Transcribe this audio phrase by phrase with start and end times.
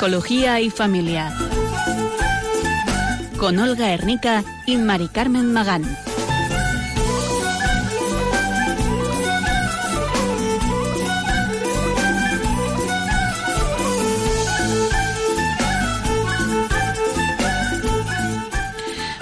[0.00, 1.30] Psicología y familia.
[3.36, 5.82] Con Olga Hernica y Mari Carmen Magán.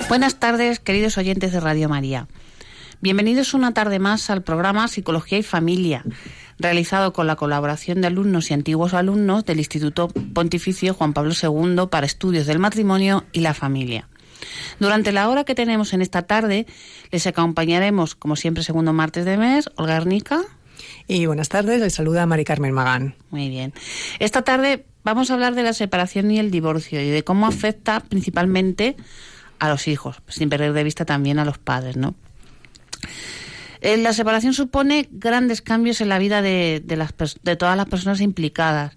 [0.08, 2.28] Buenas tardes, queridos oyentes de Radio María.
[3.00, 6.04] Bienvenidos una tarde más al programa Psicología y Familia,
[6.58, 11.86] realizado con la colaboración de alumnos y antiguos alumnos del Instituto Pontificio Juan Pablo II
[11.90, 14.08] para Estudios del Matrimonio y la Familia.
[14.78, 16.66] Durante la hora que tenemos en esta tarde,
[17.10, 20.42] les acompañaremos, como siempre, segundo martes de mes, Olga Ernica.
[21.06, 23.16] Y buenas tardes, les saluda Mari Carmen Magán.
[23.30, 23.72] Muy bien.
[24.18, 28.00] Esta tarde vamos a hablar de la separación y el divorcio y de cómo afecta
[28.00, 28.96] principalmente
[29.58, 32.14] a los hijos, sin perder de vista también a los padres, ¿no?
[33.80, 38.20] Eh, la separación supone grandes cambios en la vida de, las, de todas las personas
[38.20, 38.96] implicadas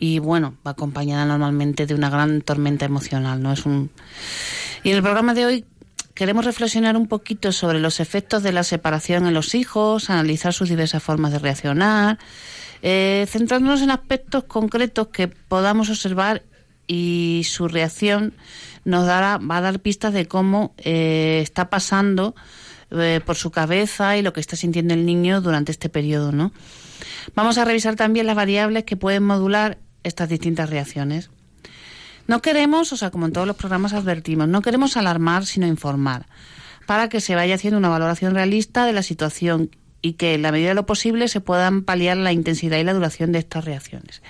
[0.00, 3.52] y bueno, va acompañada normalmente de una gran tormenta emocional, ¿no?
[3.52, 3.90] Es un
[4.84, 5.64] Y en el programa de hoy
[6.14, 10.68] queremos reflexionar un poquito sobre los efectos de la separación en los hijos, analizar sus
[10.68, 12.18] diversas formas de reaccionar,
[12.82, 16.42] eh, centrándonos en aspectos concretos que podamos observar
[16.86, 18.34] y su reacción
[18.84, 22.34] nos dará, va a dar pistas de cómo eh, está pasando
[22.90, 26.52] eh, por su cabeza y lo que está sintiendo el niño durante este periodo, ¿no?
[27.34, 31.30] Vamos a revisar también las variables que pueden modular estas distintas reacciones.
[32.26, 36.26] No queremos, o sea, como en todos los programas advertimos, no queremos alarmar, sino informar,
[36.86, 39.70] para que se vaya haciendo una valoración realista de la situación
[40.02, 42.94] y que en la medida de lo posible se puedan paliar la intensidad y la
[42.94, 44.22] duración de estas reacciones.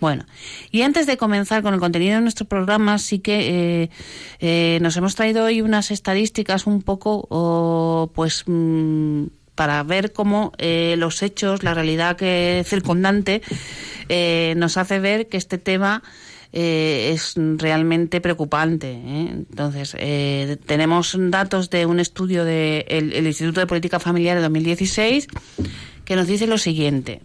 [0.00, 0.26] Bueno,
[0.70, 3.90] y antes de comenzar con el contenido de nuestro programa, sí que eh,
[4.38, 9.24] eh, nos hemos traído hoy unas estadísticas un poco, pues, mm,
[9.56, 13.42] para ver cómo eh, los hechos, la realidad que circundante,
[14.56, 16.02] nos hace ver que este tema
[16.52, 18.92] es realmente preocupante.
[18.92, 19.96] Entonces,
[20.66, 25.28] tenemos datos de un estudio del el Instituto de Política Familiar de 2016
[26.04, 27.20] que nos dice lo siguiente.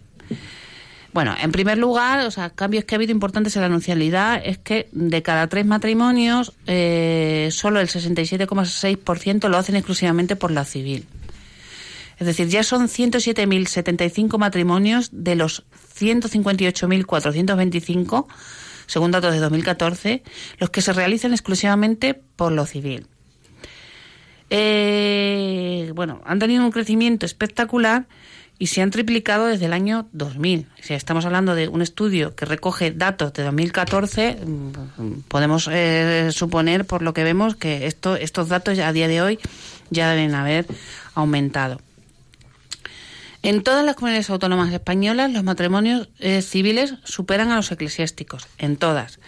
[1.14, 4.58] Bueno, en primer lugar, o sea, cambios que ha habido importantes en la anuncialidad es
[4.58, 11.06] que de cada tres matrimonios, eh, solo el 67,6% lo hacen exclusivamente por la civil.
[12.18, 15.62] Es decir, ya son 107.075 matrimonios de los
[15.96, 18.26] 158.425,
[18.86, 20.22] según datos de 2014,
[20.58, 23.06] los que se realizan exclusivamente por lo civil.
[24.50, 28.06] Eh, bueno, han tenido un crecimiento espectacular
[28.58, 30.68] y se han triplicado desde el año 2000.
[30.80, 36.84] Si estamos hablando de un estudio que recoge datos de 2014, mm, podemos eh, suponer,
[36.84, 39.38] por lo que vemos, que esto, estos datos a día de hoy
[39.90, 40.66] ya deben haber
[41.14, 41.80] aumentado.
[43.44, 48.78] En todas las comunidades autónomas españolas, los matrimonios eh, civiles superan a los eclesiásticos, en
[48.78, 49.20] todas.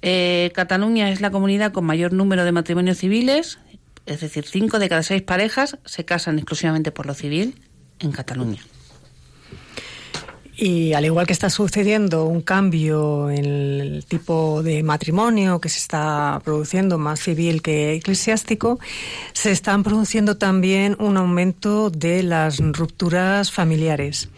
[0.00, 3.58] Eh, Cataluña es la comunidad con mayor número de matrimonios civiles,
[4.06, 7.60] es decir, cinco de cada seis parejas se casan exclusivamente por lo civil
[7.98, 8.62] en Cataluña.
[10.56, 15.78] Y al igual que está sucediendo un cambio en el tipo de matrimonio que se
[15.78, 18.78] está produciendo más civil que eclesiástico,
[19.32, 24.28] se están produciendo también un aumento de las rupturas familiares.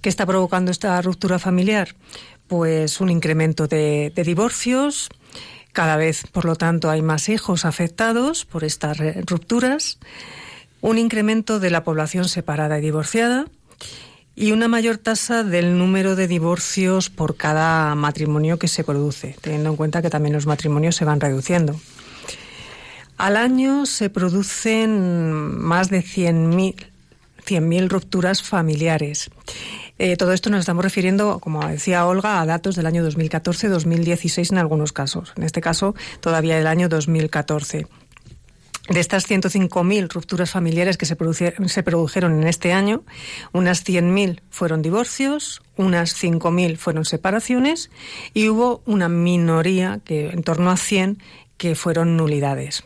[0.00, 1.94] ¿Qué está provocando esta ruptura familiar?
[2.48, 5.10] Pues un incremento de, de divorcios,
[5.74, 9.98] cada vez, por lo tanto, hay más hijos afectados por estas rupturas
[10.80, 13.46] un incremento de la población separada y divorciada
[14.36, 19.70] y una mayor tasa del número de divorcios por cada matrimonio que se produce, teniendo
[19.70, 21.80] en cuenta que también los matrimonios se van reduciendo.
[23.16, 29.30] Al año se producen más de 100.000 rupturas familiares.
[29.98, 34.58] Eh, todo esto nos estamos refiriendo, como decía Olga, a datos del año 2014-2016 en
[34.58, 35.32] algunos casos.
[35.36, 37.86] En este caso, todavía del año 2014.
[38.88, 41.16] De estas 105.000 rupturas familiares que se,
[41.66, 43.02] se, produjeron en este año,
[43.52, 47.90] unas 100.000 fueron divorcios, unas 5.000 fueron separaciones
[48.32, 51.18] y hubo una minoría, que en torno a 100,
[51.56, 52.84] que fueron nulidades.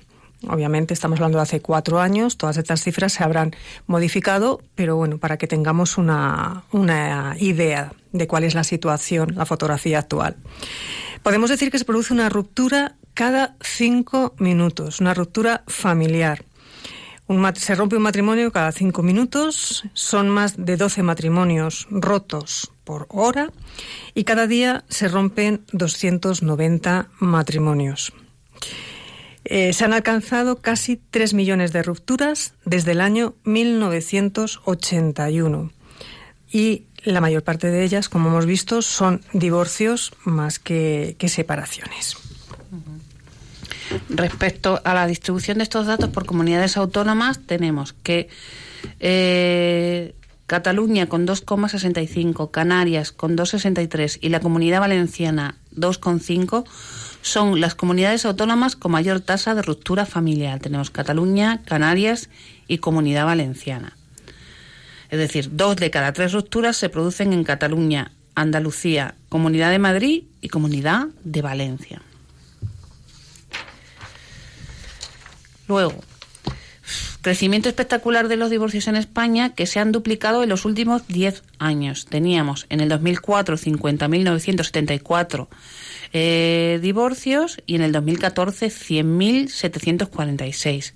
[0.49, 3.55] Obviamente estamos hablando de hace cuatro años, todas estas cifras se habrán
[3.87, 9.45] modificado, pero bueno, para que tengamos una, una idea de cuál es la situación, la
[9.45, 10.37] fotografía actual.
[11.23, 16.45] Podemos decir que se produce una ruptura cada cinco minutos, una ruptura familiar.
[17.55, 23.51] se rompe un matrimonio cada cinco minutos, son más de 12 matrimonios rotos por hora
[24.15, 28.13] y cada día se rompen 290 matrimonios.
[29.45, 35.73] Eh, se han alcanzado casi 3 millones de rupturas desde el año 1981
[36.53, 42.17] y la mayor parte de ellas, como hemos visto, son divorcios más que, separaciones.
[44.09, 48.29] Respecto a la distribución de estos datos por comunidades autónomas, tenemos que
[49.01, 50.15] eh,
[50.47, 56.65] Cataluña con 2,65, Canarias con 2,63 y la Comunidad Valenciana 2,5
[57.23, 60.59] son las comunidades autónomas con mayor tasa de ruptura familiar.
[60.59, 62.31] Tenemos Cataluña, Canarias
[62.67, 63.97] y Comunidad Valenciana.
[65.11, 70.25] Es decir, dos de cada tres rupturas se producen en Cataluña, Andalucía, Comunidad de Madrid
[70.41, 72.03] y Comunidad de Valencia.
[75.71, 75.95] Luego,
[77.23, 81.45] crecimiento espectacular de los divorcios en España que se han duplicado en los últimos 10
[81.61, 82.07] años.
[82.07, 85.47] Teníamos en el 2004 50.974
[86.13, 90.95] eh, divorcios y en el 2014 100.746.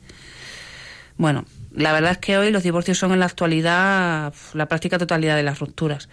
[1.19, 5.37] Bueno, la verdad es que hoy los divorcios son en la actualidad la práctica totalidad
[5.37, 6.09] de las rupturas.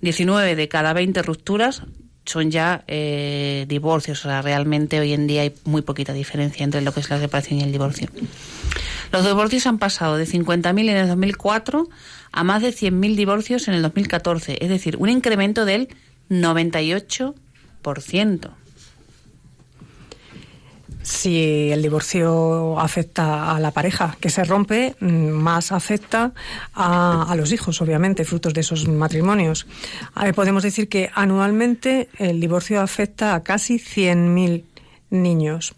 [0.00, 1.82] 19 de cada 20 rupturas
[2.28, 4.20] son ya eh, divorcios.
[4.20, 7.18] O sea, realmente hoy en día hay muy poquita diferencia entre lo que es la
[7.18, 8.08] separación y el divorcio.
[9.12, 11.88] Los divorcios han pasado de 50.000 en el 2004
[12.30, 15.88] a más de 100.000 divorcios en el 2014, es decir, un incremento del
[16.30, 18.50] 98%.
[21.08, 26.32] Si el divorcio afecta a la pareja que se rompe, mm, más afecta
[26.74, 29.66] a, los hijos, obviamente, frutos de esos matrimonios.
[30.34, 34.64] podemos decir que anualmente el divorcio afecta a casi 100.000
[35.08, 35.72] niños.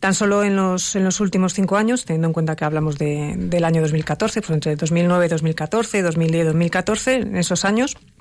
[0.00, 3.64] Tan solo en los, en los últimos cinco años, teniendo en cuenta que hablamos del
[3.64, 8.15] año 2014, pues entre 2009 y 2014, 2010 y 2014, en esos años, eh,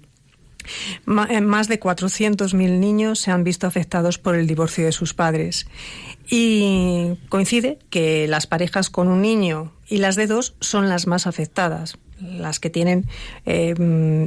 [1.06, 5.68] más de 400.000 niños se han visto afectados por el divorcio de sus padres.
[6.30, 11.28] Y coincide que las parejas con un niño y las de dos son las más
[11.28, 11.98] afectadas.
[12.20, 13.08] Las que tienen
[13.46, 13.76] eh,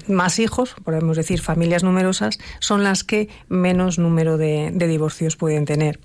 [0.06, 5.99] más hijos, podemos decir familias numerosas, son las que menos número de, divorcios pueden tener.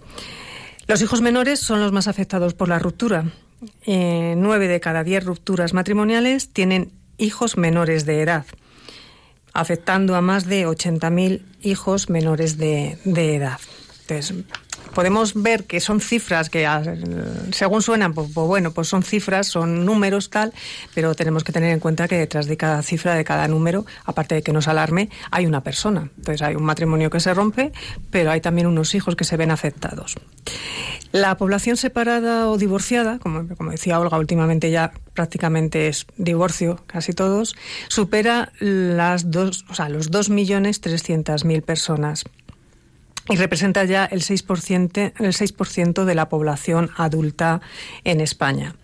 [0.87, 3.25] Los hijos menores son los más afectados por la ruptura.
[3.85, 8.45] Eh, nueve de cada diez rupturas matrimoniales tienen hijos menores de edad
[9.53, 13.59] afectando a más de 80.000 hijos menores de, de edad.
[14.01, 14.43] Entonces,
[14.93, 16.83] podemos ver que son cifras que, ah,
[17.51, 20.53] según suenan, pues, pues, bueno, pues son cifras, son números tal,
[20.93, 24.35] pero tenemos que tener en cuenta que detrás de cada cifra, de cada número, aparte
[24.35, 26.09] de que nos alarme, hay una persona.
[26.17, 27.71] Entonces hay un matrimonio que se rompe,
[28.09, 30.15] pero hay también unos hijos que se ven afectados.
[31.11, 37.13] La población separada o divorciada, como, como decía Olga, últimamente ya prácticamente es divorcio, casi
[37.13, 37.55] todos,
[37.87, 42.23] supera las dos, o sea, los 2.300.000 personas
[43.29, 45.53] y representa ya el 6%, el 6
[46.05, 47.61] de la población adulta
[48.03, 48.75] en España.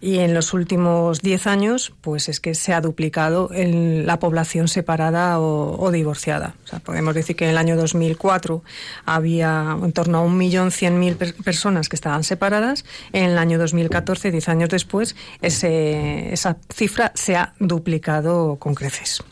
[0.00, 5.40] Y en los últimos 10 años, pues es que se ha duplicado la población separada
[5.40, 6.56] o, divorciada.
[6.64, 8.62] O sea, podemos decir que en el año 2004
[9.06, 12.84] había en torno a 1.100.000 personas que estaban separadas.
[13.14, 19.24] En el año 2014, 10 años después, ese, esa cifra se ha duplicado con creces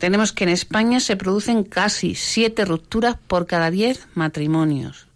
[0.00, 5.06] tenemos que en España se producen casi siete rupturas por cada diez matrimonios.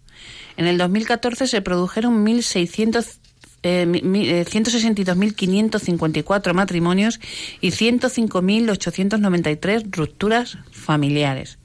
[0.57, 3.17] En el 2014 se produjeron 1.600
[3.63, 7.19] eh, 162.554 eh, matrimonios
[7.61, 11.57] y 105.893 rupturas familiares.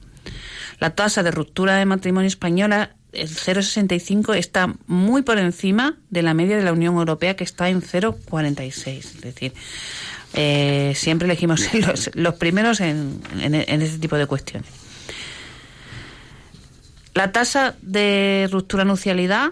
[0.79, 6.33] La tasa de ruptura de matrimonio española, el 0,65, está muy por encima de la
[6.33, 8.87] media de la Unión Europea, que está en 0,46.
[8.87, 9.53] Es decir,
[10.33, 11.61] eh, siempre elegimos
[12.13, 14.69] los, primeros en, en, este tipo de cuestiones.
[17.13, 19.51] La tasa de ruptura nucialidad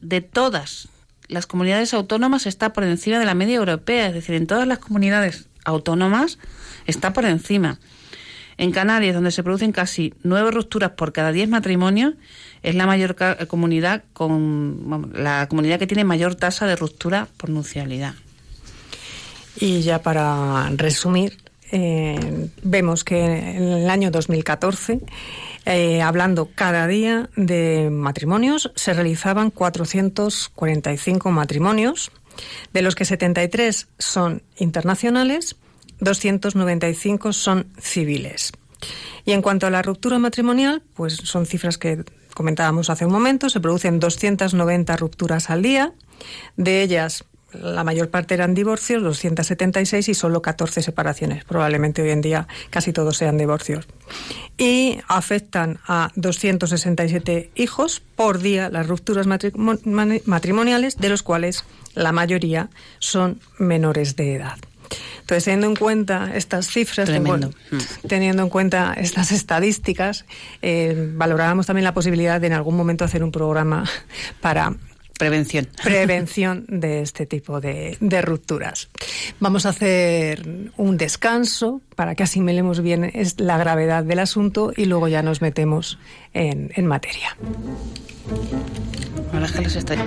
[0.00, 0.88] de todas
[1.28, 4.78] las comunidades autónomas está por encima de la media europea, es decir, en todas las
[4.78, 6.38] comunidades autónomas
[6.86, 7.78] está por encima.
[8.58, 12.14] En Canarias, donde se producen casi nueve rupturas por cada diez matrimonios,
[12.62, 13.16] es la mayor
[13.46, 18.14] comunidad con la comunidad que tiene mayor tasa de ruptura por nucialidad.
[19.60, 21.38] Y ya para resumir,
[21.72, 25.00] eh, vemos que en el año 2014,
[25.66, 32.12] eh, hablando cada día de matrimonios, se realizaban 445 matrimonios,
[32.72, 35.56] de los que 73 son internacionales,
[36.00, 38.52] 295 son civiles.
[39.24, 43.50] Y en cuanto a la ruptura matrimonial, pues son cifras que comentábamos hace un momento,
[43.50, 45.92] se producen 290 rupturas al día,
[46.56, 51.44] de ellas la mayor parte eran divorcios, 276 y solo 14 separaciones.
[51.44, 53.86] Probablemente hoy en día casi todos sean divorcios.
[54.58, 61.64] Y afectan a 267 hijos por día las rupturas matrimoniales, de los cuales
[61.94, 64.58] la mayoría son menores de edad.
[65.20, 67.10] Entonces, teniendo en cuenta estas cifras,
[68.08, 70.24] teniendo en cuenta estas estadísticas,
[70.62, 73.84] eh, valorábamos también la posibilidad de en algún momento hacer un programa
[74.40, 74.74] para
[75.18, 75.68] Prevención.
[75.82, 78.88] prevención de este tipo de, de, rupturas.
[79.40, 85.08] Vamos a hacer un descanso para que asimilemos bien la gravedad del asunto y luego
[85.08, 85.98] ya nos metemos
[86.32, 87.36] en, en materia.
[89.32, 89.98] Ahora es que los estoy...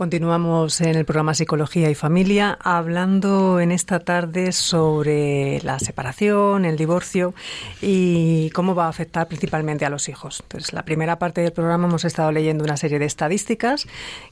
[0.00, 6.78] Continuamos en el programa Psicología y Familia hablando en esta tarde sobre la separación, el
[6.78, 7.34] divorcio
[7.82, 10.40] y cómo va a afectar principalmente a los hijos.
[10.40, 13.86] Entonces, la primera parte del programa hemos estado leyendo una serie de estadísticas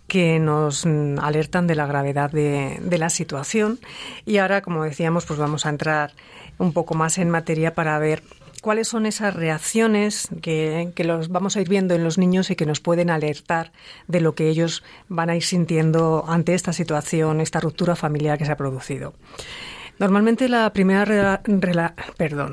[0.07, 3.79] que nos alertan de la gravedad de, de la situación
[4.25, 6.15] y ahora, como decíamos, pues vamos a entrar
[6.57, 8.23] un poco más en materia para ver
[8.63, 12.57] cuáles son esas reacciones que, que, los vamos a ir viendo en los niños y
[12.57, 13.73] que nos pueden alertar
[14.07, 18.47] de lo que ellos van a ir sintiendo ante esta situación, esta ruptura familiar que
[18.47, 19.15] se ha producido.
[19.99, 21.05] Normalmente la primera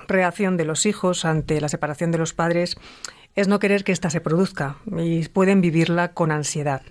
[0.07, 2.75] reacción de los hijos ante la separación de los padres
[3.35, 6.81] es no querer que ésta se produzca y pueden vivirla con ansiedad.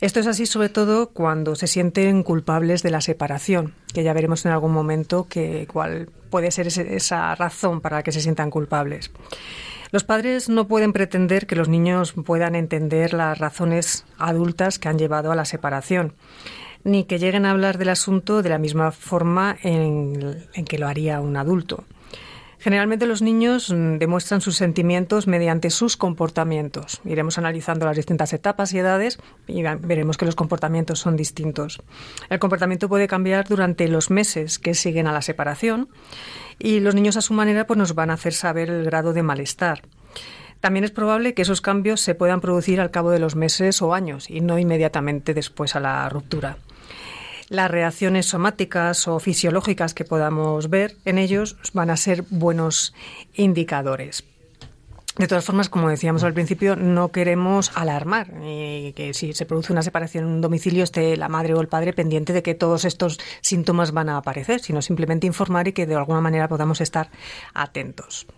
[0.00, 4.46] Esto es así sobre todo cuando se sienten culpables de la separación, que ya veremos
[4.46, 9.10] en algún momento que cuál puede ser esa razón para que se sientan culpables.
[9.90, 14.98] Los padres no pueden pretender que los niños puedan entender las razones adultas que han
[14.98, 16.14] llevado a la separación,
[16.84, 21.20] ni que lleguen a hablar del asunto de la misma forma en que lo haría
[21.20, 21.84] un adulto.
[22.68, 27.00] Generalmente los niños demuestran sus sentimientos mediante sus comportamientos.
[27.06, 31.80] Iremos analizando las distintas etapas y edades y veremos que los comportamientos son distintos.
[32.28, 35.88] El comportamiento puede cambiar durante los meses que siguen a la separación
[36.58, 39.22] y los niños a su manera pues nos van a hacer saber el grado de
[39.22, 39.80] malestar.
[40.60, 43.94] También es probable que esos cambios se puedan producir al cabo de los meses o
[43.94, 46.58] años y no inmediatamente después a la ruptura
[47.48, 52.94] las reacciones somáticas o fisiológicas que podamos ver en ellos van a ser buenos
[53.34, 54.24] indicadores.
[55.18, 59.72] De todas formas, como decíamos al principio, no queremos alarmar y que si se produce
[59.72, 62.84] una separación en un domicilio esté la madre o el padre pendiente de que todos
[62.84, 67.10] estos síntomas van a aparecer, sino simplemente informar y que de alguna manera podamos estar
[67.52, 68.28] atentos.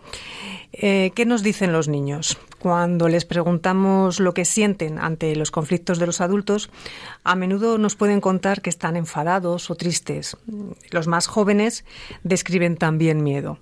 [0.73, 2.39] Eh, ¿Qué nos dicen los niños?
[2.57, 6.71] Cuando les preguntamos lo que sienten ante los conflictos de los adultos,
[7.23, 10.35] a menudo nos pueden contar que están enfadados o tristes.
[10.89, 11.85] Los más jóvenes
[12.23, 13.59] describen también miedo.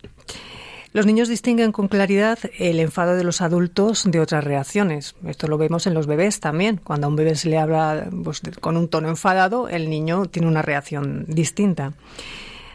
[0.91, 5.15] Los niños distinguen con claridad el enfado de los adultos de otras reacciones.
[5.27, 6.77] Esto lo vemos en los bebés también.
[6.83, 10.47] Cuando a un bebé se le habla pues, con un tono enfadado, el niño tiene
[10.47, 11.93] una reacción distinta.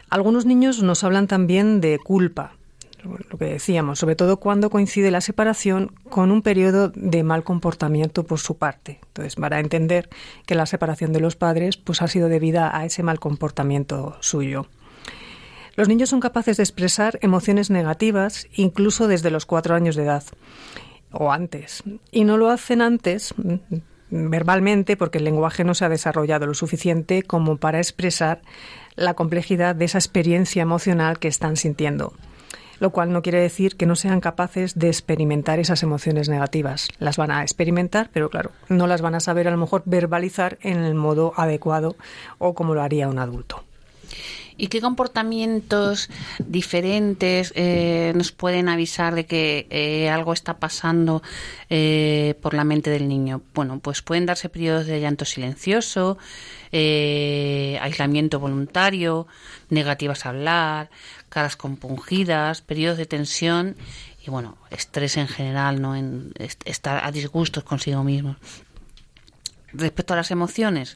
[0.09, 2.53] Algunos niños nos hablan también de culpa.
[3.03, 8.23] lo que decíamos, sobre todo cuando coincide la separación con un periodo de mal comportamiento
[8.23, 9.01] por su parte.
[9.07, 10.07] Entonces, para entender
[10.45, 14.67] que la separación de los padres pues, ha sido debida a ese mal comportamiento suyo.
[15.75, 20.23] Los niños son capaces de expresar emociones negativas incluso desde los cuatro años de edad
[21.11, 21.83] o antes.
[22.11, 23.33] Y no lo hacen antes
[24.09, 28.41] verbalmente porque el lenguaje no se ha desarrollado lo suficiente como para expresar
[28.95, 32.13] la complejidad de esa experiencia emocional que están sintiendo.
[32.79, 36.89] Lo cual no quiere decir que no sean capaces de experimentar esas emociones negativas.
[36.99, 40.57] Las van a experimentar, pero claro, no las van a saber a lo mejor verbalizar
[40.61, 41.95] en el modo adecuado
[42.37, 43.63] o como lo haría un adulto.
[44.57, 46.09] ¿Y qué comportamientos
[46.39, 51.21] diferentes eh, nos pueden avisar de que eh, algo está pasando
[51.69, 53.41] eh, por la mente del niño?
[53.53, 56.17] Bueno, pues pueden darse periodos de llanto silencioso,
[56.71, 59.27] aislamiento voluntario,
[59.69, 60.89] negativas a hablar,
[61.27, 63.75] caras compungidas, periodos de tensión
[64.25, 65.95] y bueno, estrés en general, ¿no?
[66.65, 68.37] Estar a disgustos consigo mismo.
[69.73, 70.95] Respecto a las emociones,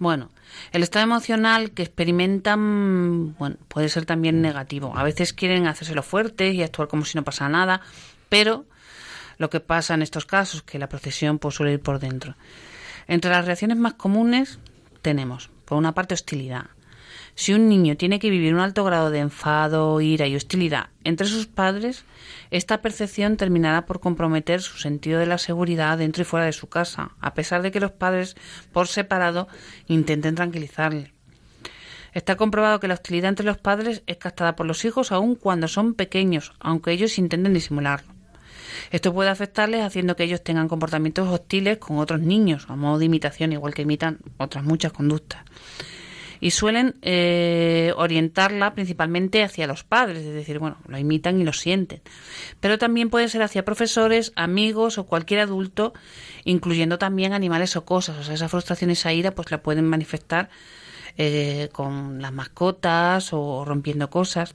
[0.00, 0.30] bueno,
[0.72, 4.92] el estado emocional que experimentan bueno, puede ser también negativo.
[4.96, 7.80] A veces quieren hacérselo fuerte y actuar como si no pasa nada,
[8.28, 8.66] pero
[9.38, 12.34] lo que pasa en estos casos es que la procesión puede suele ir por dentro.
[13.06, 14.58] Entre las reacciones más comunes
[15.02, 16.66] tenemos, por una parte, hostilidad.
[17.40, 21.26] Si un niño tiene que vivir un alto grado de enfado, ira y hostilidad entre
[21.26, 22.04] sus padres,
[22.50, 26.68] esta percepción terminará por comprometer su sentido de la seguridad dentro y fuera de su
[26.68, 28.36] casa, a pesar de que los padres,
[28.74, 29.48] por separado,
[29.86, 31.14] intenten tranquilizarle.
[32.12, 35.66] Está comprobado que la hostilidad entre los padres es captada por los hijos aun cuando
[35.66, 38.12] son pequeños, aunque ellos intenten disimularlo.
[38.90, 43.06] Esto puede afectarles haciendo que ellos tengan comportamientos hostiles con otros niños, a modo de
[43.06, 45.42] imitación, igual que imitan otras muchas conductas
[46.40, 51.52] y suelen eh, orientarla principalmente hacia los padres, es decir, bueno, lo imitan y lo
[51.52, 52.00] sienten.
[52.60, 55.92] Pero también puede ser hacia profesores, amigos o cualquier adulto,
[56.44, 58.18] incluyendo también animales o cosas.
[58.18, 60.48] O sea, esa frustración, esa ira, pues la pueden manifestar
[61.18, 64.54] eh, con las mascotas o rompiendo cosas.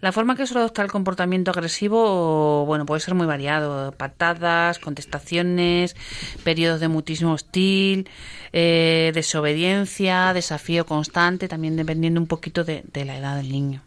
[0.00, 3.90] La forma que suele adoptar el comportamiento agresivo, bueno, puede ser muy variado.
[3.92, 5.96] Patadas, contestaciones,
[6.44, 8.08] periodos de mutismo hostil,
[8.52, 13.82] eh, desobediencia, desafío constante, también dependiendo un poquito de, de la edad del niño.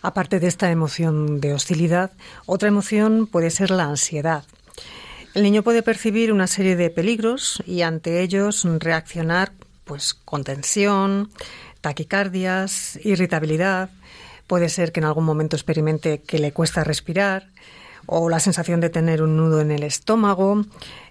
[0.00, 2.12] Aparte de esta emoción de hostilidad,
[2.46, 4.44] otra emoción puede ser la ansiedad.
[5.34, 9.52] El niño puede percibir una serie de peligros y ante ellos reaccionar
[9.84, 11.30] pues con tensión,
[11.80, 13.90] taquicardias, irritabilidad,
[14.50, 17.46] Puede ser que en algún momento experimente que le cuesta respirar
[18.06, 20.64] o la sensación de tener un nudo en el estómago.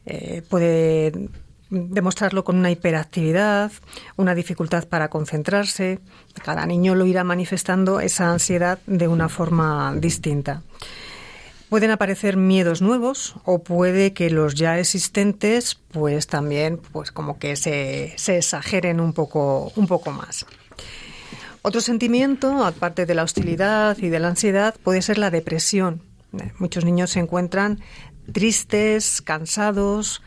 [0.05, 1.29] Eh, puede
[1.69, 3.71] demostrarlo con una hiperactividad,
[4.17, 5.99] una dificultad para concentrarse.
[6.43, 10.61] Cada niño lo irá manifestando esa ansiedad de una forma distinta.
[11.69, 17.55] Pueden aparecer miedos nuevos o puede que los ya existentes pues también pues como que
[17.55, 20.45] se, se exageren un poco, un poco más.
[21.61, 26.01] Otro sentimiento, aparte de la hostilidad y de la ansiedad, puede ser la depresión.
[26.33, 27.81] Eh, muchos niños se encuentran
[28.31, 30.21] tristes, cansados,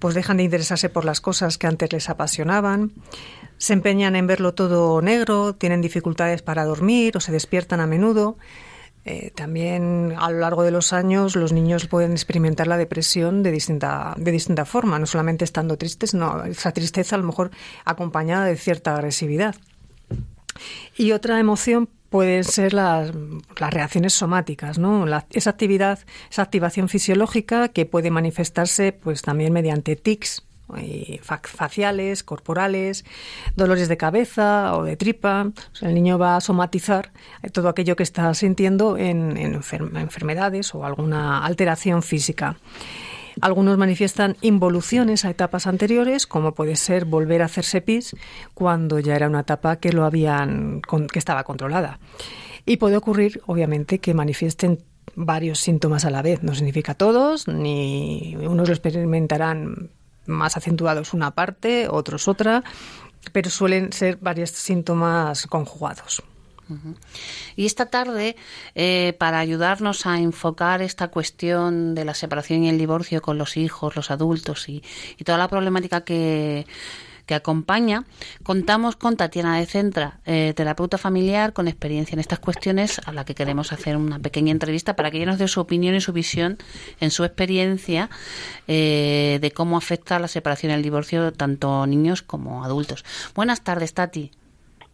[0.00, 2.92] pues dejan de interesarse por las cosas que antes les apasionaban,
[3.58, 8.36] se empeñan en verlo todo negro, tienen dificultades para dormir o se despiertan a menudo.
[9.04, 13.52] Eh, también a lo largo de los años los niños pueden experimentar la depresión de
[13.52, 17.52] distinta, de distinta forma, no solamente estando tristes, sino esa tristeza a lo mejor
[17.84, 19.54] acompañada de cierta agresividad.
[20.96, 23.10] Y otra emoción pueden ser las,
[23.56, 25.06] reacciones somáticas, ¿no?
[25.30, 25.98] esa actividad,
[26.30, 30.44] esa activación fisiológica que puede manifestarse pues también mediante tics
[30.76, 33.04] eh, faciales, corporales,
[33.56, 35.50] dolores de cabeza o de tripa.
[35.80, 37.12] el niño va a somatizar
[37.52, 42.58] todo aquello que está sintiendo en enfermedades o alguna alteración física.
[43.40, 48.14] Algunos manifiestan involuciones a etapas anteriores, como puede ser volver a hacerse pis
[48.54, 51.98] cuando ya era una etapa que lo habían que estaba controlada.
[52.66, 54.78] Y puede ocurrir, obviamente, que manifiesten
[55.14, 56.42] varios síntomas a la vez.
[56.42, 59.90] No significa todos, ni unos lo experimentarán
[60.26, 62.62] más acentuados una parte, otros otra,
[63.32, 66.22] pero suelen ser varios síntomas conjugados.
[67.56, 68.36] Y esta tarde,
[68.74, 73.56] eh, para ayudarnos a enfocar esta cuestión de la separación y el divorcio con los
[73.56, 74.82] hijos, los adultos y,
[75.24, 76.66] toda la problemática que,
[77.26, 78.04] que acompaña,
[78.42, 83.24] contamos con Tatiana de Centra, eh, terapeuta familiar con experiencia en estas cuestiones, a la
[83.24, 86.12] que queremos hacer una pequeña entrevista para que ella nos dé su opinión y su
[86.12, 86.58] visión
[87.00, 88.10] en su experiencia
[88.66, 93.04] eh, de cómo afecta la separación y el divorcio tanto niños como adultos.
[93.34, 94.41] Buenas tardes, Tati.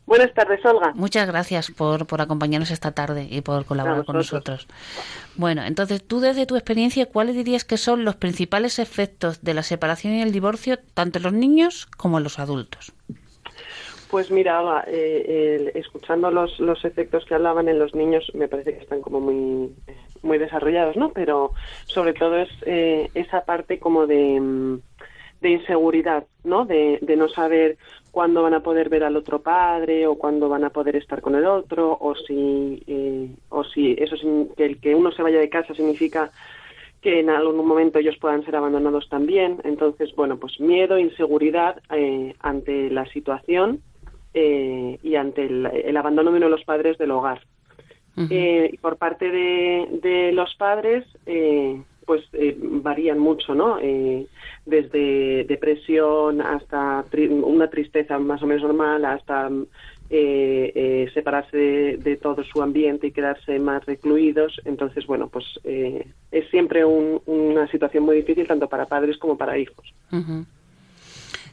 [0.09, 0.93] Buenas tardes, Olga.
[0.95, 4.67] Muchas gracias por, por acompañarnos esta tarde y por colaborar con nosotros.
[5.37, 9.63] Bueno, entonces, tú desde tu experiencia, ¿cuáles dirías que son los principales efectos de la
[9.63, 12.95] separación y el divorcio, tanto en los niños como en los adultos?
[14.11, 18.81] Pues mira, eh, escuchando los, los efectos que hablaban en los niños, me parece que
[18.81, 19.75] están como muy,
[20.23, 21.11] muy desarrollados, ¿no?
[21.11, 21.53] Pero
[21.85, 24.81] sobre todo es eh, esa parte como de, mm,
[25.43, 26.65] de inseguridad, ¿no?
[26.65, 27.77] De, de, no saber
[28.19, 31.37] cuándo van a poder ver al otro padre o cuándo van a poder estar con
[31.37, 34.17] el otro o si eh, o si eso
[34.57, 36.33] que el que uno se vaya de casa significa
[37.01, 39.61] que en algún momento ellos puedan ser abandonados también.
[39.63, 43.83] Entonces bueno pues miedo inseguridad eh, ante la situación
[44.35, 47.41] eh, y ante el, abandono de uno de los padres del hogar.
[48.17, 51.05] Y por parte de, de los padres
[52.09, 53.79] pues eh, varían mucho, ¿no?
[53.83, 54.27] Eh,
[54.65, 57.05] desde depresión hasta
[57.43, 59.51] una tristeza más o menos normal, hasta
[60.09, 64.59] eh, separarse de, todo su ambiente y quedarse más recluidos.
[64.65, 69.93] Entonces, bueno, pues es siempre una situación muy difícil tanto para padres como para hijos.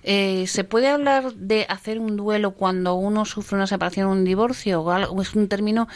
[0.03, 4.83] ¿Se puede hablar de hacer un duelo cuando uno sufre una separación o un divorcio?
[4.83, 5.89] ¿O es un término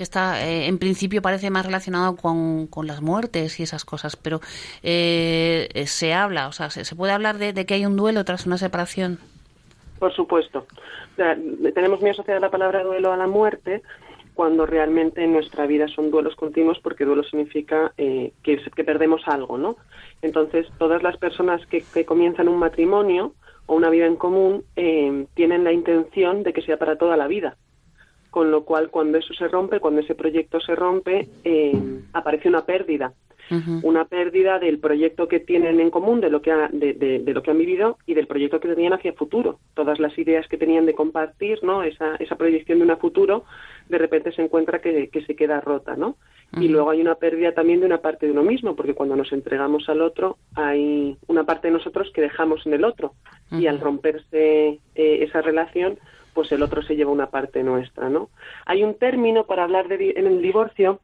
[0.00, 4.16] que está eh, en principio parece más relacionado con, con, las muertes y esas cosas,
[4.16, 4.40] pero
[4.82, 8.56] eh, se habla, o sea, se, puede hablar de, que hay un duelo tras una
[8.56, 9.18] separación.
[9.98, 10.66] Por supuesto.
[11.74, 13.82] tenemos muy asociada la palabra duelo a la muerte
[14.32, 19.20] cuando realmente en nuestra vida son duelos continuos porque duelo significa eh, que, que, perdemos
[19.26, 19.76] algo, ¿no?
[20.22, 23.34] Entonces, todas las personas que, que comienzan un matrimonio
[23.66, 24.64] o una vida en común
[25.34, 27.58] tienen la intención de que sea para toda la vida
[28.30, 31.78] con lo cual cuando eso se rompe, cuando ese proyecto se rompe, eh,
[32.12, 33.12] aparece una pérdida.
[33.82, 37.58] Una pérdida del proyecto que tienen en común, de lo que, de, lo que han
[37.58, 39.58] vivido y del proyecto que tenían hacia el futuro.
[39.74, 41.82] Todas las ideas que tenían de compartir, ¿no?
[41.82, 43.42] Esa, esa proyección de un futuro,
[43.88, 46.16] de repente se encuentra que, que se queda rota, ¿no?
[46.58, 49.32] Y luego hay una pérdida también de una parte de uno mismo, porque cuando nos
[49.32, 53.14] entregamos al otro, hay una parte de nosotros que dejamos en el otro.
[53.52, 55.98] Y al romperse eh, esa relación,
[56.34, 58.30] pues el otro se lleva una parte nuestra, ¿no?
[58.66, 61.00] Hay un término para hablar de, en el divorcio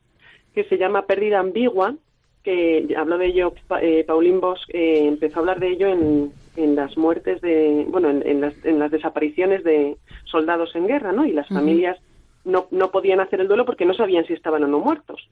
[0.54, 1.94] que se llama pérdida ambigua,
[2.42, 6.76] que habló de ello eh, Pauline Bosch, eh, empezó a hablar de ello en, en
[6.76, 11.26] las muertes de, bueno, en, las, en, las, desapariciones de soldados en guerra, ¿no?
[11.26, 11.98] Y las familias
[12.44, 15.28] no, no podían hacer el duelo porque no sabían si estaban o no muertos.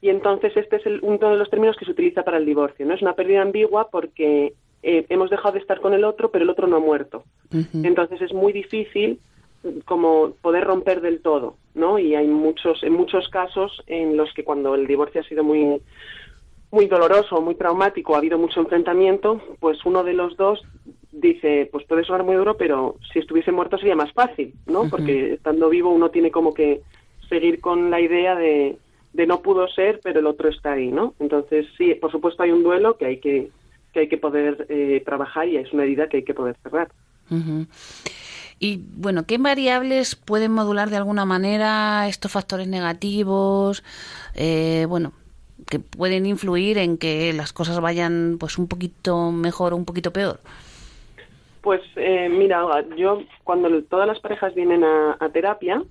[0.00, 2.86] Y entonces este es el, uno de los términos que se utiliza para el divorcio,
[2.86, 2.94] ¿no?
[2.94, 6.50] Es una pérdida ambigua porque eh, hemos dejado de estar con el otro, pero el
[6.50, 7.24] otro no ha muerto.
[7.72, 9.20] Entonces es muy difícil
[9.84, 11.98] como poder romper del todo, ¿no?
[11.98, 15.80] Y hay muchos, en muchos casos en los que cuando el divorcio ha sido muy,
[16.70, 20.62] muy doloroso, muy traumático, ha habido mucho enfrentamiento, pues uno de los dos
[21.12, 24.88] dice, pues puede sonar muy duro, pero si estuviese muerto sería más fácil, ¿no?
[24.88, 26.80] Porque estando vivo uno tiene como que
[27.28, 28.76] seguir con la idea de,
[29.12, 31.14] de no pudo ser, pero el otro está ahí, ¿no?
[31.20, 33.50] Entonces, sí, por supuesto hay un duelo que hay que,
[33.92, 36.88] que, hay que poder eh, trabajar y es una herida que hay que poder cerrar.
[38.62, 43.82] Y bueno, ¿qué variables pueden modular de alguna manera estos factores negativos?
[44.36, 45.12] Eh, bueno,
[45.68, 50.12] que pueden influir en que las cosas vayan pues un poquito mejor o un poquito
[50.12, 50.38] peor.
[51.60, 52.62] Pues eh, mira,
[52.96, 55.82] yo cuando todas las parejas vienen a, terapia,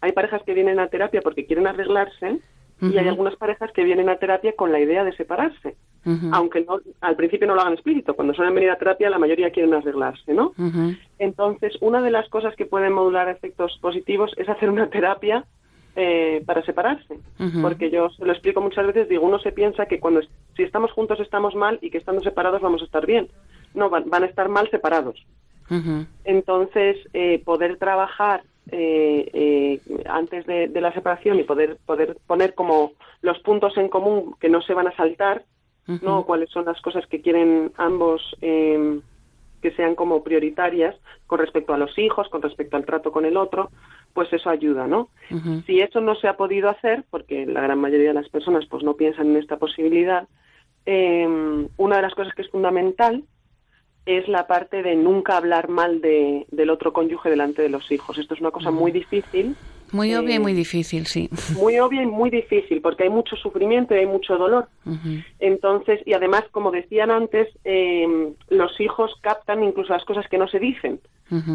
[0.00, 2.40] hay parejas que vienen a terapia porque quieren arreglarse
[2.80, 5.76] y hay algunas parejas que vienen a terapia con la idea de separarse
[6.32, 6.64] aunque
[7.00, 8.14] al principio no lo hagan explícito.
[8.14, 10.52] Cuando suelen venir a terapia, la mayoría quieren arreglarse, ¿no?
[11.18, 15.44] Entonces, una de las cosas que pueden modular efectos positivos es hacer una terapia
[15.96, 17.18] eh, para separarse.
[17.60, 20.20] Porque yo se lo explico muchas veces, digo, uno se piensa que cuando
[20.56, 23.28] si estamos juntos estamos mal y que estando separados vamos a estar bien.
[23.74, 25.24] No, van, a estar mal separados.
[26.24, 32.92] Entonces, eh, poder trabajar eh, antes de, de, la separación y poder, poder poner como
[33.22, 35.44] los puntos en común que no se van a saltar
[35.86, 36.24] ¿no?
[36.24, 39.02] Cuáles son las cosas que quieren ambos em,
[39.62, 40.94] que sean como prioritarias
[41.26, 43.70] con respecto a los hijos, con respecto al trato con el otro,
[44.12, 45.08] pues eso ayuda, ¿no?
[45.66, 48.82] Si eso no se ha podido hacer, porque la gran mayoría de las personas pues
[48.82, 50.28] no piensan en esta posibilidad,
[50.86, 51.26] eh,
[51.76, 53.24] una de las cosas que es fundamental
[54.06, 58.18] es la parte de nunca hablar mal de, del otro cónyuge delante de los hijos.
[58.18, 59.56] Esto es una cosa muy difícil
[59.92, 61.28] muy obvia y muy difícil, sí.
[61.56, 64.68] Muy obvia y muy difícil, porque hay mucho sufrimiento y hay mucho dolor.
[65.38, 70.48] Entonces, y además, como decían antes, em, los hijos captan incluso las cosas que no
[70.48, 71.00] se dicen.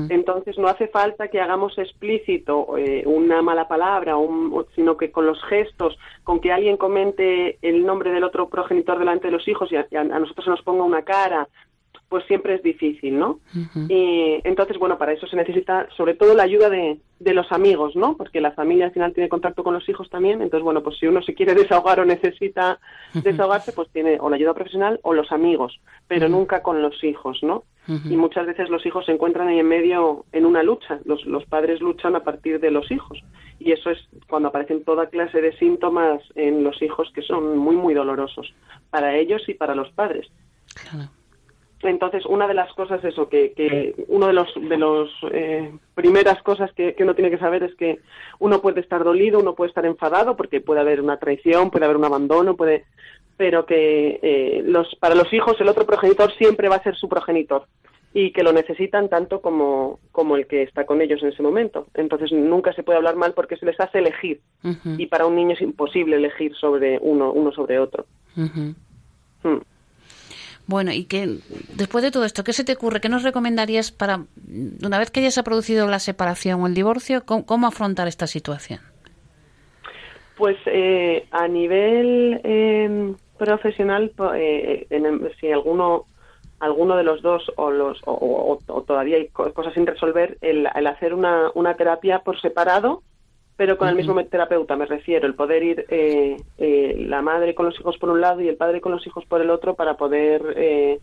[0.09, 4.15] Entonces, no hace falta que hagamos explícito eh, una mala palabra,
[4.75, 9.27] sino que con los gestos, con que alguien comente el nombre del otro progenitor delante
[9.27, 11.47] de los hijos y a, nosotros se nos ponga una cara,
[12.11, 13.39] pues siempre es difícil, ¿no?
[13.87, 17.95] Y entonces, bueno, para eso se necesita sobre todo la ayuda de, de, los amigos,
[17.95, 18.17] ¿no?
[18.17, 21.07] Porque la familia al final tiene contacto con los hijos también, entonces, bueno, pues si
[21.07, 22.81] uno se quiere desahogar o necesita
[23.13, 27.39] desahogarse, pues tiene o la ayuda profesional o los amigos, pero nunca con los hijos,
[27.43, 27.63] ¿no?
[27.87, 31.45] Y muchas veces los hijos se encuentran ahí en medio en una lucha, los, los
[31.45, 33.23] padres luchan a partir de los hijos,
[33.57, 37.77] y eso es cuando aparecen toda clase de síntomas en los hijos que son muy,
[37.77, 38.53] muy dolorosos
[38.89, 40.27] para ellos y para los padres.
[40.75, 41.09] Claro.
[41.83, 46.41] Entonces, una de las cosas, eso, que, que uno de los, de los eh, primeras
[46.43, 47.99] cosas que, que, uno tiene que saber es que
[48.39, 51.97] uno puede estar dolido, uno puede estar enfadado, porque puede haber una traición, puede haber
[51.97, 52.85] un abandono, puede,
[53.37, 57.09] pero que eh, los, para los hijos el otro progenitor siempre va a ser su
[57.09, 57.65] progenitor
[58.13, 61.87] y que lo necesitan tanto como, como el que está con ellos en ese momento.
[61.93, 64.41] Entonces nunca se puede hablar mal porque se les hace elegir
[64.97, 68.05] y para un niño es imposible elegir sobre uno, uno sobre otro.
[70.71, 71.27] Bueno, y que
[71.75, 73.01] después de todo esto, ¿qué se te ocurre?
[73.01, 74.21] ¿Qué nos recomendarías para,
[74.81, 78.25] una vez que ya se ha producido la separación o el divorcio, cómo, afrontar esta
[78.25, 78.79] situación?
[80.37, 84.87] Pues eh, a nivel em, profesional, eh,
[85.41, 86.05] si alguno
[86.61, 88.57] alguno de los dos o los o,
[88.87, 93.01] todavía hay cosas sin resolver, el, el hacer una, una terapia por separado
[93.61, 97.67] pero con el mismo terapeuta, me refiero, el poder ir eh, eh, la madre con
[97.67, 99.97] los hijos por un lado y el padre con los hijos por el otro para
[99.97, 100.99] poder eh,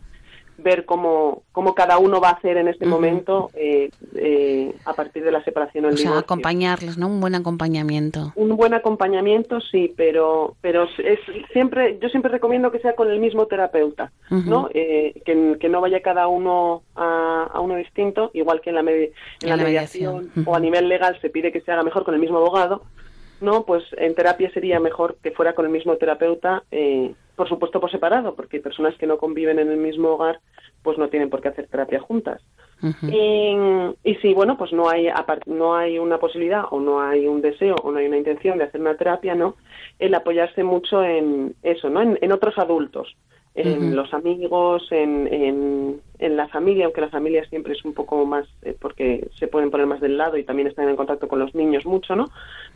[0.58, 5.24] ver cómo, cómo cada uno va a hacer en este momento eh, eh, a partir
[5.24, 7.06] de la separación o el o sea, acompañarles, ¿no?
[7.06, 8.32] Un buen acompañamiento.
[8.34, 11.20] Un buen acompañamiento, sí, pero pero es
[11.52, 14.68] siempre yo siempre recomiendo que sea con el mismo terapeuta, ¿no?
[14.74, 18.80] Eh, que, que, no vaya cada uno a, a uno distinto, igual que en la,
[18.80, 19.10] en,
[19.42, 22.38] la, mediación, o a nivel legal se pide que se haga mejor con el mismo
[22.38, 22.82] abogado,
[23.40, 23.64] ¿no?
[23.64, 27.90] Pues en terapia sería mejor que fuera con el mismo terapeuta, eh, por supuesto por
[27.90, 30.40] separado, porque personas que no conviven en el mismo hogar,
[30.82, 32.42] pues no tienen por qué hacer terapia juntas.
[33.02, 33.56] y,
[34.04, 35.08] y, si, bueno, pues no hay,
[35.46, 38.64] no hay una posibilidad o no hay un deseo o no hay una intención de
[38.64, 39.54] hacer una terapia, ¿no?
[40.00, 42.02] El apoyarse mucho en eso, ¿no?
[42.02, 43.16] En, otros adultos,
[43.54, 48.26] en los amigos, en, en, en, la familia, aunque la familia siempre es un poco
[48.26, 51.38] más, eh, porque se pueden poner más del lado y también están en contacto con
[51.38, 52.26] los niños mucho, ¿no?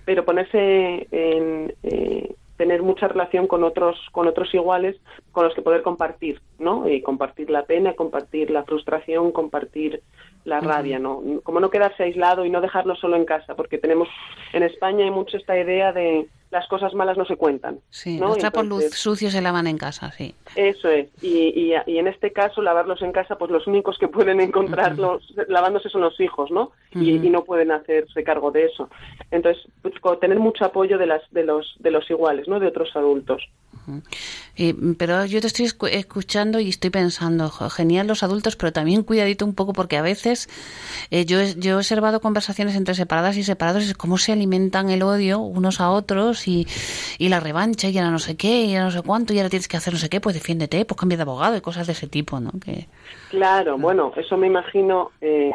[0.05, 4.95] pero ponerse en eh, tener mucha relación con otros con otros iguales
[5.33, 10.01] con los que poder compartir no y compartir la pena compartir la frustración compartir
[10.45, 14.07] la rabia no como no quedarse aislado y no dejarlo solo en casa porque tenemos
[14.53, 17.81] en España hay mucho esta idea de las cosas malas no se cuentan.
[17.89, 20.35] Sí, los trapos sucios se lavan en casa, sí.
[20.55, 21.09] Eso es.
[21.23, 25.89] Y, y, en este caso, lavarlos en casa, pues los únicos que pueden encontrarlos lavándose
[25.89, 26.73] son los hijos, ¿no?
[26.95, 28.91] y, no pueden hacerse cargo de eso.
[29.31, 32.61] Entonces, pues, tener mucho apoyo de, las, de, los, de los iguales, ¿no?
[32.61, 33.43] De otros adultos
[34.99, 39.55] pero yo te estoy escuchando y estoy pensando, genial los adultos, pero también cuidadito un
[39.55, 40.49] poco porque a veces
[41.11, 45.41] eh, yo, yo he observado conversaciones entre separadas y separados, cómo se alimentan el odio
[45.41, 46.67] unos a otros y,
[47.19, 49.51] y la revancha y ahora no sé qué y ahora no sé cuánto y ahora
[49.51, 51.93] tienes que hacer no sé qué, pues defiéndete, pues cambia de abogado y cosas de
[51.93, 52.53] ese tipo, ¿no?
[52.65, 52.89] Que...
[53.31, 55.11] Claro, bueno, eso me imagino...
[55.21, 55.53] Eh,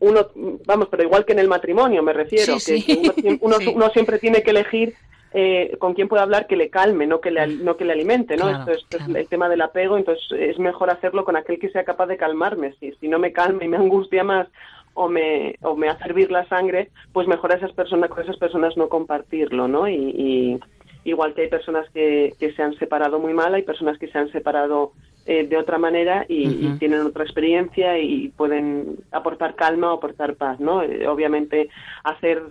[0.00, 0.28] uno,
[0.64, 4.50] vamos, pero igual que en el matrimonio, me refiero, que uno, uno siempre tiene que
[4.50, 4.94] elegir
[5.32, 8.36] eh, con quién puede hablar que le calme, no que le, no que le alimente,
[8.36, 8.48] ¿no?
[8.48, 12.06] Esto, es, el tema del apego, entonces es mejor hacerlo con aquel que sea capaz
[12.06, 12.74] de calmarme.
[12.80, 14.48] Si, si no me calma y me angustia más
[14.94, 18.36] o me, o me hace hervir la sangre, pues mejor a esas personas, con esas
[18.36, 19.88] personas no compartirlo, ¿no?
[19.88, 20.58] Y,
[21.04, 24.18] igual que hay personas que, que, se han separado muy mal, hay personas que se
[24.18, 24.92] han separado
[25.30, 30.58] eh, de otra manera y, tienen otra experiencia y pueden aportar calma o aportar paz,
[30.58, 30.82] ¿no?
[30.82, 31.68] Eh, obviamente
[32.02, 32.42] hacer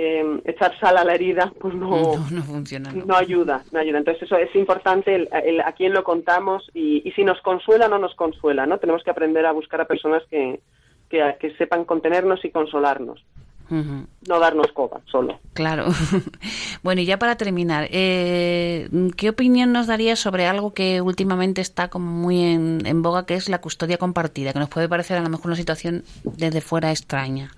[0.00, 2.92] eh, echar sal a la herida, pues no, no, funciona.
[2.92, 3.16] No.
[3.16, 3.98] ayuda, no ayuda.
[3.98, 7.98] Entonces eso es importante el, a quién lo contamos y, si nos consuela o no
[7.98, 8.78] nos consuela, ¿no?
[8.78, 10.60] Tenemos que aprender a buscar a personas que,
[11.08, 13.24] que, sepan contenernos y consolarnos.
[13.70, 15.40] No darnos coba solo.
[15.52, 15.86] Claro.
[16.84, 21.88] bueno, y ya para terminar, eh, ¿qué opinión nos daría sobre algo que últimamente está
[21.88, 25.22] como muy en, en boga, que es la custodia compartida, que nos puede parecer a
[25.22, 27.50] lo mejor una situación desde fuera extraña?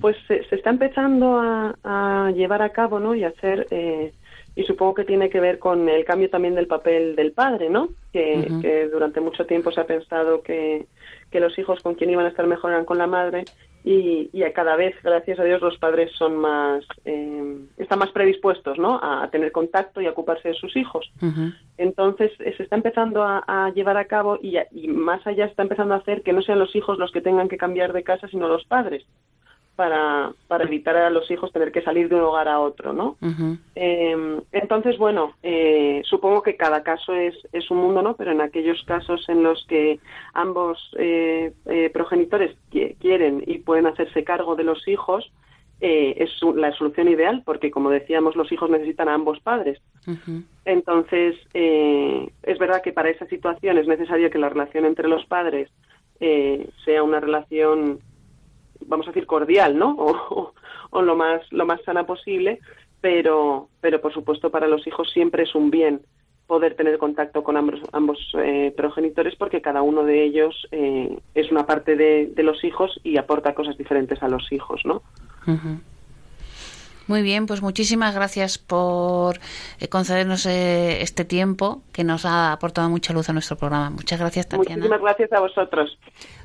[0.00, 3.14] Pues se, está empezando a, llevar a cabo, ¿no?
[3.14, 4.12] Y hacer, eh,
[4.54, 7.88] y supongo que tiene que ver con el cambio también del papel del padre, ¿no?
[8.12, 10.86] Que, durante mucho tiempo se ha pensado que,
[11.30, 13.44] que, los hijos con quien iban a estar mejor eran con la madre
[13.84, 18.78] y, y cada vez, gracias a Dios, los padres son más, eh, están más predispuestos,
[18.78, 19.00] ¿no?
[19.02, 21.10] A, tener contacto y a ocuparse de sus hijos.
[21.78, 25.50] Entonces eh, se está empezando a, a llevar a cabo y, y más allá se
[25.50, 28.04] está empezando a hacer que no sean los hijos los que tengan que cambiar de
[28.04, 29.04] casa, sino los padres
[29.76, 33.16] para, para evitar a los hijos tener que salir de un hogar a otro, ¿no?
[33.74, 38.14] Em, entonces, bueno, eh, supongo que cada caso es, es un mundo, ¿no?
[38.14, 39.98] Pero en aquellos casos en los que
[40.34, 45.30] ambos eh, eh, progenitores quieren y pueden hacerse cargo de los hijos,
[45.84, 49.80] es la solución ideal, porque como decíamos, los hijos necesitan a ambos padres.
[50.64, 55.70] Entonces, es verdad que para esa situación es necesario que la relación entre los padres
[56.20, 57.98] sea una relación
[58.86, 59.96] vamos a decir cordial, ¿no?
[60.94, 62.60] O, lo más lo más sana posible,
[63.00, 66.02] pero pero por supuesto para los hijos siempre es un bien
[66.46, 71.50] poder tener contacto con ambos, ambos eh, progenitores porque cada uno de ellos eh, es
[71.50, 75.02] una parte de, los hijos y aporta cosas diferentes a los hijos, ¿no?
[77.06, 79.38] Muy bien, pues muchísimas gracias por
[79.80, 83.88] eh, concedernos este tiempo que nos ha aportado mucha luz a nuestro programa.
[83.88, 84.76] Muchas gracias, Tatiana.
[84.76, 85.98] Muchísimas gracias a vosotros.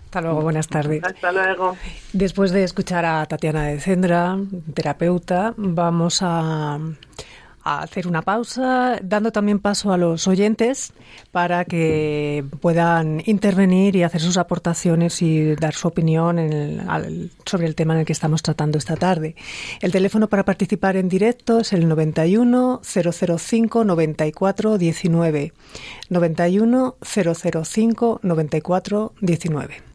[0.08, 1.04] Hasta luego, buenas tardes.
[1.04, 1.76] Hasta luego.
[2.14, 4.38] Después de escuchar a Tatiana de Cendra,
[4.74, 6.80] terapeuta, vamos a,
[7.62, 10.94] hacer una pausa, dando también paso a los oyentes
[11.32, 16.38] para que puedan intervenir y hacer sus aportaciones y dar su opinión
[17.46, 19.36] sobre el tema en el que estamos tratando esta tarde.
[19.82, 25.54] El teléfono para participar en directo es el 91 005 94 19.
[26.10, 29.87] 91 005 94 19.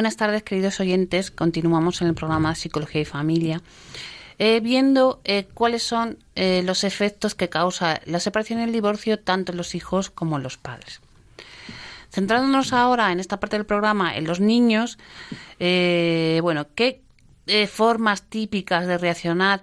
[0.00, 1.30] Buenas tardes, queridos oyentes.
[1.30, 3.60] Continuamos en el programa Psicología y Familia,
[4.38, 9.18] eh, viendo eh, cuáles son eh, los efectos que causa la separación y el divorcio
[9.18, 11.02] tanto en los hijos como en los padres.
[12.10, 14.96] Centrándonos ahora en esta parte del programa en los niños,
[15.58, 17.02] bueno, ¿qué
[17.70, 19.62] formas típicas de reaccionar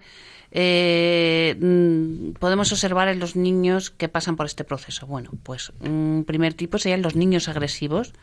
[0.52, 5.08] mm, podemos observar en los niños que pasan por este proceso?
[5.08, 8.14] Bueno, pues un primer tipo serían los niños agresivos.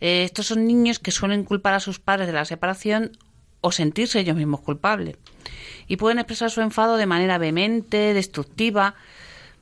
[0.00, 3.12] Eh, estos son niños que suelen culpar a sus padres de la separación
[3.60, 5.16] o sentirse ellos mismos culpables.
[5.86, 8.94] Y pueden expresar su enfado de manera vehemente, destructiva,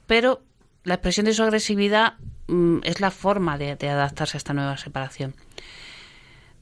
[0.07, 0.43] pero
[0.85, 2.15] la expresión de su agresividad
[2.47, 5.35] mm, es la forma de adaptarse a esta nueva separación.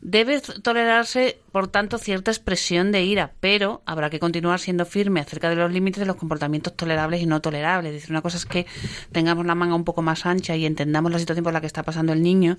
[0.02, 5.48] Debe tolerarse, por tanto, cierta expresión de ira, pero habrá que continuar siendo firme acerca
[5.48, 7.90] de los límites de los comportamientos tolerables y no tolerables.
[7.90, 8.66] Es decir, una cosa es que
[9.10, 11.82] tengamos la manga un poco más ancha y entendamos la situación por la que está
[11.82, 12.58] pasando el niño,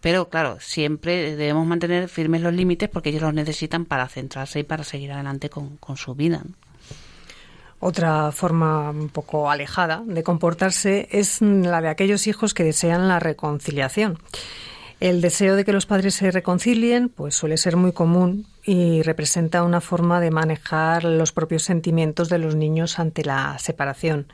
[0.00, 4.64] pero claro, siempre debemos mantener firmes los límites porque ellos los necesitan para centrarse y
[4.64, 6.42] para seguir adelante con, con su vida.
[7.80, 13.20] Otra forma un poco alejada de comportarse es la de aquellos hijos que desean la
[13.20, 14.18] reconciliación.
[15.00, 19.62] El deseo de que los padres se reconcilien pues suele ser muy común y representa
[19.62, 24.26] una forma de manejar los propios sentimientos de los niños ante la separación.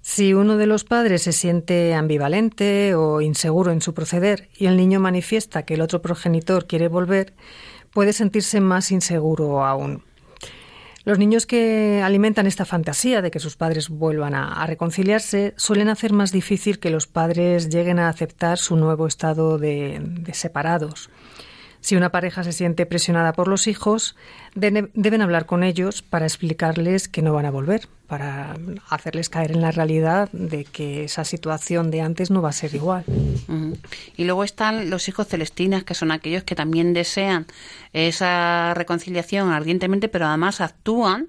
[0.00, 4.76] Si uno de los padres se siente ambivalente o inseguro en su proceder y el
[4.76, 7.34] niño manifiesta que el otro progenitor quiere volver,
[7.92, 10.02] puede sentirse más inseguro aún.
[11.04, 16.12] Los niños que alimentan esta fantasía de que sus padres vuelvan a, reconciliarse suelen hacer
[16.12, 21.10] más difícil que los padres lleguen a aceptar su nuevo estado de separados.
[21.80, 24.16] Si una pareja se siente presionada por los hijos,
[24.54, 28.56] deben hablar con ellos para explicarles que no van a volver, para
[28.88, 32.74] hacerles caer en la realidad de que esa situación de antes no va a ser
[32.74, 33.04] igual.
[34.16, 37.46] Y luego están los hijos celestinas, que son aquellos que también desean
[37.92, 41.28] esa reconciliación ardientemente, pero además actúan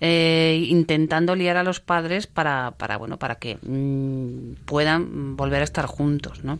[0.00, 5.64] eh, intentando liar a los padres para, para bueno, para que mm, puedan volver a
[5.64, 6.58] estar juntos, ¿no?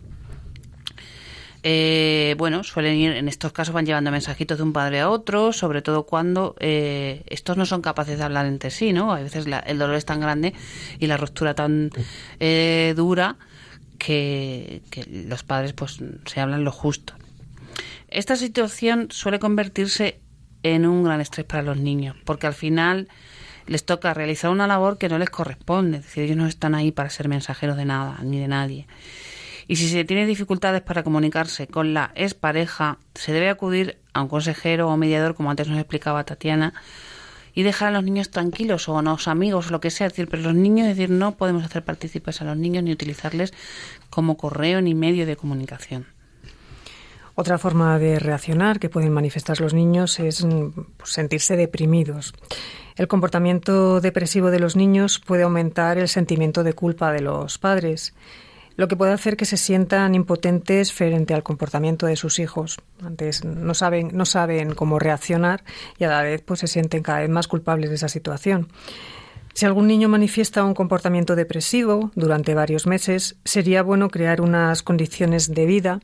[1.70, 5.52] Eh, bueno, suelen ir, en estos casos van llevando mensajitos de un padre a otro,
[5.52, 9.12] sobre todo cuando eh, estos no son capaces de hablar entre sí, ¿no?
[9.12, 10.54] A veces el dolor es tan grande
[10.98, 11.90] y la ruptura tan
[12.40, 13.36] eh, dura
[13.98, 14.80] que,
[15.28, 17.12] los padres pues se hablan lo justo.
[18.08, 20.22] Esta situación suele convertirse
[20.62, 23.08] en un gran estrés para los niños, porque al final
[23.66, 26.92] les toca realizar una labor que no les corresponde, es decir, ellos no están ahí
[26.92, 28.86] para ser mensajeros de nada, ni de nadie.
[29.68, 34.28] Y si se tiene dificultades para comunicarse con la expareja, se debe acudir a un
[34.28, 36.72] consejero o mediador, como antes nos explicaba Tatiana,
[37.52, 40.08] y dejar a los niños tranquilos o a los amigos o lo que sea.
[40.08, 43.52] decir, pero los niños, es decir, no podemos hacer partícipes a los niños ni utilizarles
[44.08, 46.06] como correo ni medio de comunicación.
[47.34, 50.46] Otra forma de reaccionar que pueden manifestar los niños es
[50.96, 52.32] pues, sentirse deprimidos.
[52.96, 58.14] El comportamiento depresivo de los niños puede aumentar el sentimiento de culpa de los padres
[58.78, 62.78] lo que puede hacer que se sientan impotentes frente al comportamiento de sus hijos.
[63.04, 65.64] Antes no saben, no saben cómo reaccionar
[65.98, 68.68] y a la vez pues se sienten cada vez más culpables de esa situación.
[69.52, 75.52] Si algún niño manifiesta un comportamiento depresivo durante varios meses, sería bueno crear unas condiciones
[75.52, 76.00] de vida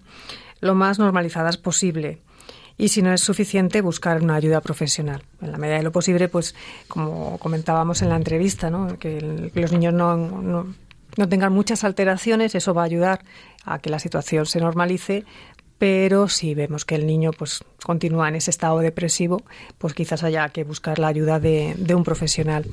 [0.61, 2.23] lo más normalizadas posible.
[2.77, 5.23] Y si no es suficiente, buscar una ayuda profesional.
[5.41, 6.57] En la medida de lo posible, pues
[6.89, 8.99] como comentábamos en la entrevista, ¿no?
[8.99, 10.67] que, los niños no no
[11.29, 13.25] tengan muchas alteraciones, eso va a ayudar
[13.65, 15.25] a que la situación se normalice,
[15.79, 19.43] pero si vemos que el niño pues continúa en ese estado depresivo,
[19.79, 22.65] pues quizás haya que buscar la ayuda de, un profesional.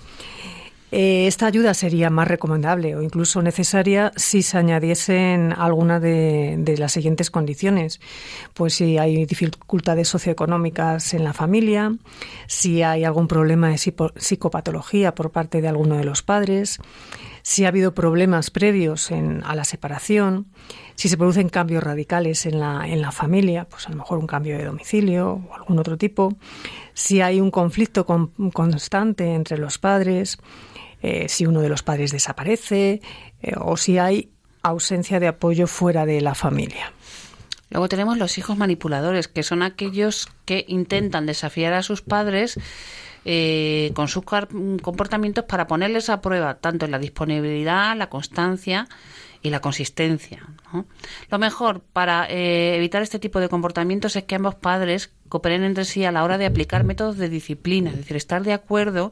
[0.92, 6.92] Eh, esta ayuda sería más recomendable o incluso necesaria si se añadiesen alguna de, las
[6.92, 8.02] siguientes condiciones.
[8.54, 11.96] Pues si hay dificultades socioeconómicas en la familia,
[12.48, 16.80] si hay algún problema de psicopatología por parte de alguno de los padres,
[17.42, 20.48] si ha habido problemas previos a la separación,
[20.96, 24.28] si se producen cambios radicales en la, en la familia, pues a lo mejor un
[24.28, 26.36] cambio de domicilio o algún otro tipo,
[26.94, 30.38] si hay un conflicto constante entre los padres,
[31.02, 33.02] eh, si uno de los padres desaparece
[33.42, 34.32] eh, o si hay
[34.64, 36.94] ausencia de apoyo fuera de la familia.
[37.70, 42.60] Luego tenemos los hijos manipuladores, que son aquellos que intentan desafiar a sus padres
[43.24, 48.88] eh, con sus comportamientos para ponerles a prueba tanto en la disponibilidad, la constancia
[49.42, 50.48] y la consistencia.
[51.30, 55.86] Lo mejor para eh, evitar este tipo de comportamientos es que ambos padres cooperen entre
[55.86, 59.12] sí a la hora de aplicar métodos de disciplina, es decir, estar de acuerdo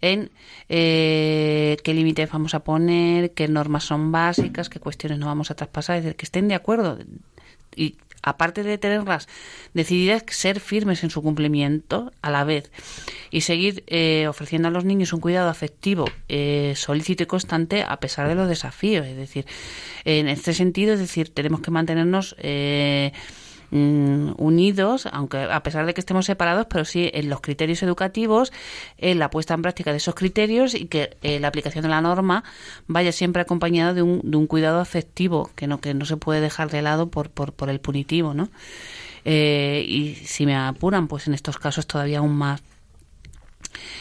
[0.00, 0.30] en
[0.68, 5.54] eh, qué límites vamos a poner, qué normas son básicas, qué cuestiones no vamos a
[5.54, 6.98] traspasar, es decir, que estén de acuerdo.
[7.74, 9.28] Y aparte de tenerlas
[9.74, 12.70] decididas, ser firmes en su cumplimiento a la vez.
[13.30, 17.98] Y seguir eh, ofreciendo a los niños un cuidado afectivo eh, solícito y constante a
[18.00, 19.06] pesar de los desafíos.
[19.06, 19.46] Es decir,
[20.04, 23.12] en este sentido, es decir, tenemos que mantenernos eh,
[23.70, 28.50] Mm, unidos, aunque a pesar de que estemos separados, pero sí en los criterios educativos,
[28.96, 32.00] en la puesta en práctica de esos criterios y que eh, la aplicación de la
[32.00, 32.44] norma
[32.86, 36.40] vaya siempre acompañada de un, de un cuidado afectivo que no, que no se puede
[36.40, 38.48] dejar de lado por, por, por el punitivo, ¿no?
[39.26, 42.62] Eh, y si me apuran, pues en estos casos todavía aún más.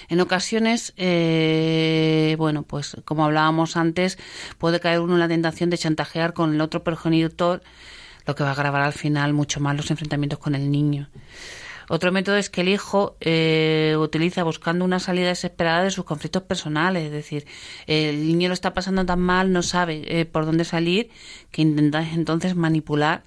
[0.07, 4.17] En ocasiones, eh, bueno, pues como hablábamos antes,
[4.57, 7.61] puede caer uno en la tentación de chantajear con el otro progenitor
[8.27, 11.09] lo que va a agravar al final mucho más los enfrentamientos con el niño.
[11.89, 16.43] Otro método es que el hijo eh, utiliza buscando una salida desesperada de sus conflictos
[16.43, 17.45] personales, es decir,
[17.87, 21.09] el niño lo está pasando tan mal, no sabe eh, por dónde salir,
[21.49, 23.23] que intenta entonces manipular,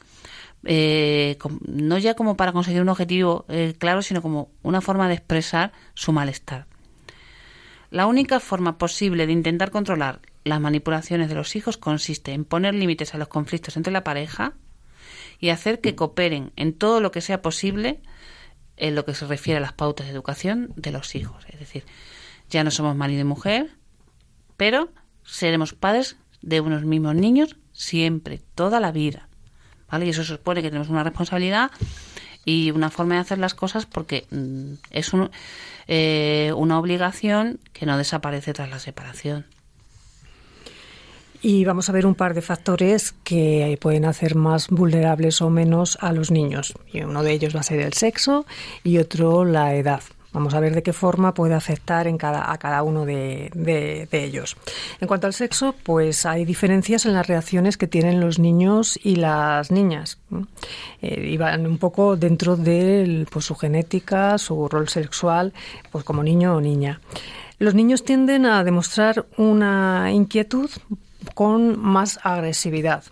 [0.65, 3.47] eh, no ya como para conseguir un objetivo
[3.79, 6.67] claro, sino como una forma de expresar su malestar.
[7.91, 12.75] La única forma posible de intentar controlar las manipulaciones de los hijos consiste en poner
[12.75, 14.53] límites a los conflictos entre la pareja,
[15.41, 18.01] y hacer que cooperen en todo lo que sea posible
[18.77, 21.45] en lo que se refiere a las pautas de educación de los hijos.
[21.49, 21.85] Es decir,
[22.49, 23.71] ya no somos marido y mujer,
[24.57, 24.91] pero
[25.25, 29.29] seremos padres de unos mismos niños siempre, toda la vida.
[29.91, 30.07] ¿Vale?
[30.07, 31.71] Y eso supone que tenemos una responsabilidad
[32.45, 35.11] y una forma de hacer las cosas porque mm, es
[35.89, 39.47] eh, una obligación que no desaparece tras la separación.
[41.43, 45.97] Y vamos a ver un par de factores que pueden hacer más vulnerables o menos
[46.01, 46.75] a los niños.
[46.93, 48.45] Y uno de ellos va a ser el sexo
[48.85, 50.03] y otro la edad.
[50.33, 54.57] Vamos a ver de qué forma puede afectar en cada, a cada uno de, ellos.
[55.01, 59.17] En cuanto al sexo, pues hay diferencias en las reacciones que tienen los niños y
[59.17, 60.19] las niñas.
[61.03, 65.53] Eh, y van un poco dentro de pues, su genética, su rol sexual,
[65.91, 67.01] pues como niño o niña.
[67.59, 70.71] Los niños tienden a demostrar una inquietud
[71.35, 73.05] con más agresividad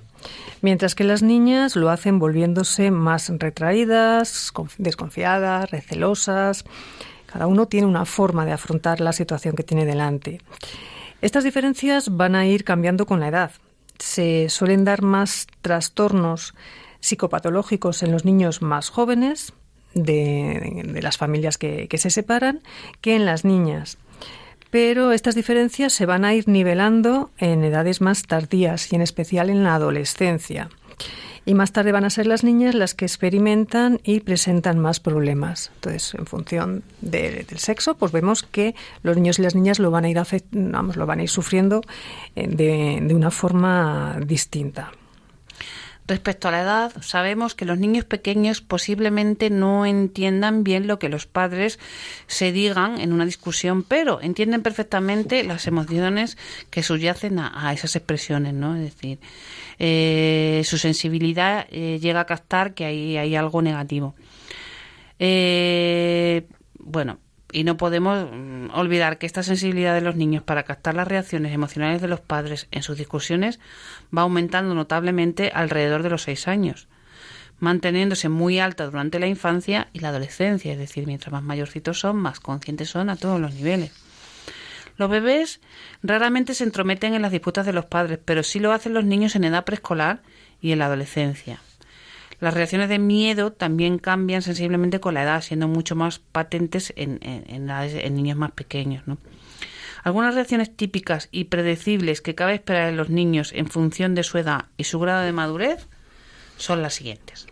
[0.60, 6.64] mientras que las niñas lo hacen volviéndose más retraídas, desconfiadas, recelosas.
[7.26, 10.40] Cada uno tiene una forma de afrontar la situación que tiene delante.
[11.20, 13.50] Estas diferencias van a ir cambiando con la edad.
[13.98, 16.54] Se suelen dar más trastornos
[17.00, 19.52] psicopatológicos en los niños más jóvenes
[19.94, 22.60] de, las familias que se separan
[23.00, 23.98] que en las niñas
[24.70, 29.50] pero estas diferencias se van a ir nivelando en edades más tardías y en especial
[29.50, 30.68] en la adolescencia.
[31.44, 35.70] Y más tarde van a ser las niñas las que experimentan y presentan más problemas.
[35.76, 40.04] Entonces, en función del sexo, pues vemos que los niños y las niñas lo van
[40.04, 40.20] a ir,
[40.52, 41.80] lo van a ir sufriendo
[42.36, 42.48] eh,
[43.00, 44.92] de una forma distinta.
[46.08, 51.10] Respecto a la edad, sabemos que los niños pequeños posiblemente no entiendan bien lo que
[51.10, 51.78] los padres
[52.26, 56.38] se digan en una discusión, pero entienden perfectamente las emociones
[56.70, 58.74] que subyacen a, esas expresiones, ¿no?
[58.74, 59.18] Es decir,
[59.78, 64.14] eh, su sensibilidad eh, llega a captar que hay, hay algo negativo.
[65.18, 66.46] Eh,
[66.78, 67.18] bueno,
[67.52, 71.52] y no podemos mm, olvidar que esta sensibilidad de los niños para captar las reacciones
[71.52, 73.58] emocionales de los padres en sus discusiones
[74.16, 76.88] va aumentando notablemente alrededor de los seis años,
[77.58, 82.16] manteniéndose muy alta durante la infancia y la adolescencia, es decir, mientras más mayorcitos son,
[82.16, 83.92] más conscientes son a todos los niveles.
[84.96, 85.60] Los bebés
[86.02, 89.36] raramente se entrometen en las disputas de los padres, pero sí lo hacen los niños
[89.36, 90.22] en edad preescolar
[90.60, 91.60] y en la adolescencia.
[92.40, 97.18] Las reacciones de miedo también cambian sensiblemente con la edad, siendo mucho más patentes en,
[97.22, 99.04] en, niños más pequeños.
[100.04, 104.38] Algunas reacciones típicas y predecibles que cabe esperar en los niños en función de su
[104.38, 105.88] edad y su grado de madurez
[106.56, 107.46] son las siguientes.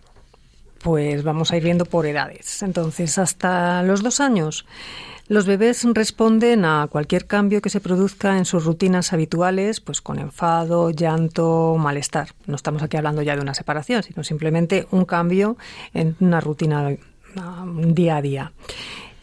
[0.86, 2.62] Pues vamos a ir viendo por edades.
[2.62, 4.66] Entonces, hasta los dos años
[5.26, 10.20] los bebés responden a cualquier cambio que se produzca en sus rutinas habituales, pues con
[10.20, 12.28] enfado, llanto, malestar.
[12.46, 15.56] No estamos aquí hablando ya de una separación, sino simplemente un cambio
[15.92, 16.96] en una rutina
[17.88, 18.52] día a día.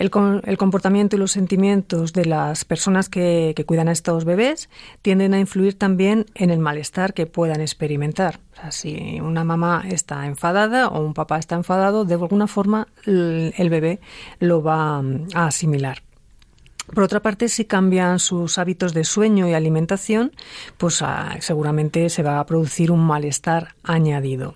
[0.03, 4.69] El, comportamiento y los sentimientos de las personas que, cuidan a estos bebés
[5.01, 8.41] tienden a influir también en el malestar que puedan experimentar.
[8.69, 14.01] si una mamá está enfadada o un papá está enfadado, de alguna forma el, bebé
[14.39, 15.01] lo va
[15.35, 16.03] a asimilar.
[16.93, 20.33] Por otra parte, si cambian sus hábitos de sueño y alimentación,
[20.77, 24.55] pues ah, seguramente se va a producir un malestar añadido.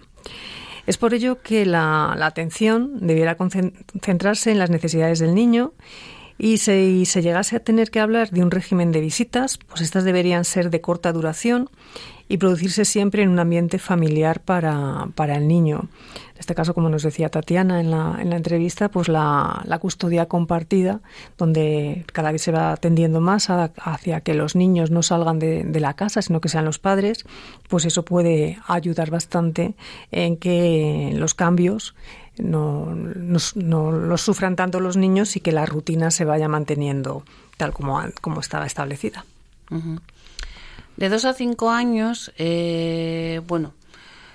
[0.87, 5.73] Es por ello que la, atención debiera concentrarse en las necesidades del niño
[6.37, 10.03] y si se llegase a tener que hablar de un régimen de visitas, pues estas
[10.03, 11.69] deberían ser de corta duración
[12.29, 15.87] y producirse siempre en un ambiente familiar para, para el niño.
[16.33, 19.79] En este caso, como nos decía Tatiana en la, en la entrevista, pues la, la,
[19.79, 20.99] custodia compartida,
[21.37, 25.95] donde cada vez se va tendiendo más hacia que los niños no salgan de, la
[25.95, 27.25] casa, sino que sean los padres,
[27.69, 29.73] pues eso puede ayudar bastante
[30.11, 31.95] en que los cambios
[32.39, 37.23] no, no, los sufran tanto los niños y que la rutina se vaya manteniendo
[37.57, 39.25] tal como, como estaba establecida.
[40.95, 43.73] De dos a cinco años, eh, bueno,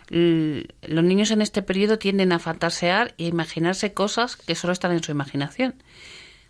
[0.08, 5.02] los niños en este periodo tienden a fantasear e imaginarse cosas que solo están en
[5.02, 5.74] su imaginación.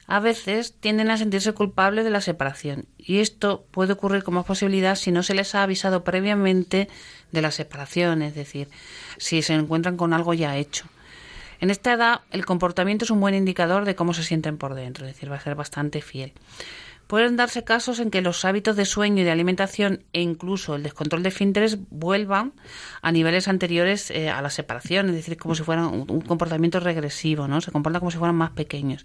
[0.08, 4.96] A veces tienden a sentirse culpables de la separación y esto puede ocurrir como posibilidad
[4.96, 6.88] si no se les ha avisado previamente
[7.30, 8.68] de la separación, es decir,
[9.16, 10.86] si se encuentran con algo ya hecho.
[11.62, 15.06] En esta edad el comportamiento es un buen indicador de cómo se sienten por dentro,
[15.06, 16.32] es decir, va a ser bastante fiel.
[17.06, 20.82] Pueden darse casos en que los hábitos de sueño y de alimentación e incluso el
[20.82, 22.52] descontrol de finteres vuelvan
[23.00, 27.46] a niveles anteriores eh, a la separación, es decir, como si fueran un, comportamiento regresivo,
[27.46, 27.60] ¿no?
[27.60, 29.04] Se comportan como si fueran más pequeños.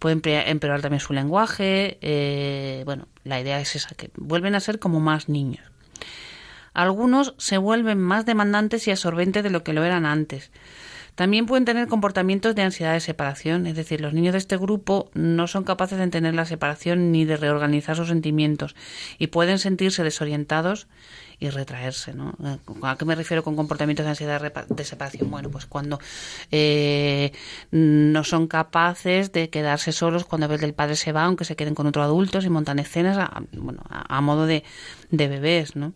[0.00, 1.98] Pueden empeorar también su lenguaje.
[2.00, 5.62] Eh, bueno, la idea es esa, que vuelven a ser como más niños.
[6.72, 10.50] Algunos se vuelven más demandantes y absorbentes de lo que lo eran antes.
[11.14, 15.10] También pueden tener comportamientos de ansiedad de separación, es decir, los niños de este grupo
[15.14, 18.74] no son capaces de entender la separación ni de reorganizar sus sentimientos
[19.18, 20.88] y pueden sentirse desorientados
[21.38, 22.14] y retraerse.
[22.14, 22.34] ¿no?
[22.82, 25.30] ¿A qué me refiero con comportamientos de ansiedad de separación?
[25.30, 26.00] Bueno, pues cuando
[26.50, 27.32] eh,
[27.70, 31.76] no son capaces de quedarse solos cuando ves el padre se va, aunque se queden
[31.76, 34.64] con otro adulto, y montan escenas a, bueno, a, modo de,
[35.10, 35.76] de bebés.
[35.76, 35.92] ¿no?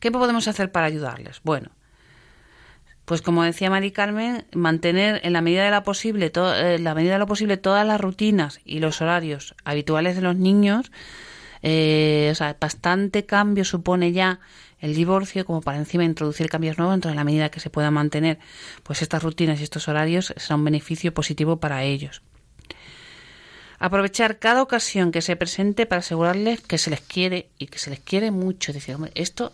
[0.00, 1.40] ¿Qué podemos hacer para ayudarles?
[1.44, 1.70] Bueno,
[3.06, 7.12] pues como decía Mari Carmen, mantener en la medida de la posible, en la medida
[7.14, 10.90] de lo posible todas las rutinas y los horarios habituales de los niños.
[11.62, 14.40] Eh, o sea, bastante cambio supone ya
[14.80, 17.92] el divorcio como para encima introducir cambios nuevos, entonces en la medida que se pueda
[17.92, 18.38] mantener
[18.82, 22.22] pues estas rutinas y estos horarios será un beneficio positivo para ellos.
[23.78, 27.90] Aprovechar cada ocasión que se presente para asegurarles que se les quiere y que se
[27.90, 28.72] les quiere mucho.
[28.72, 29.52] Decir, esto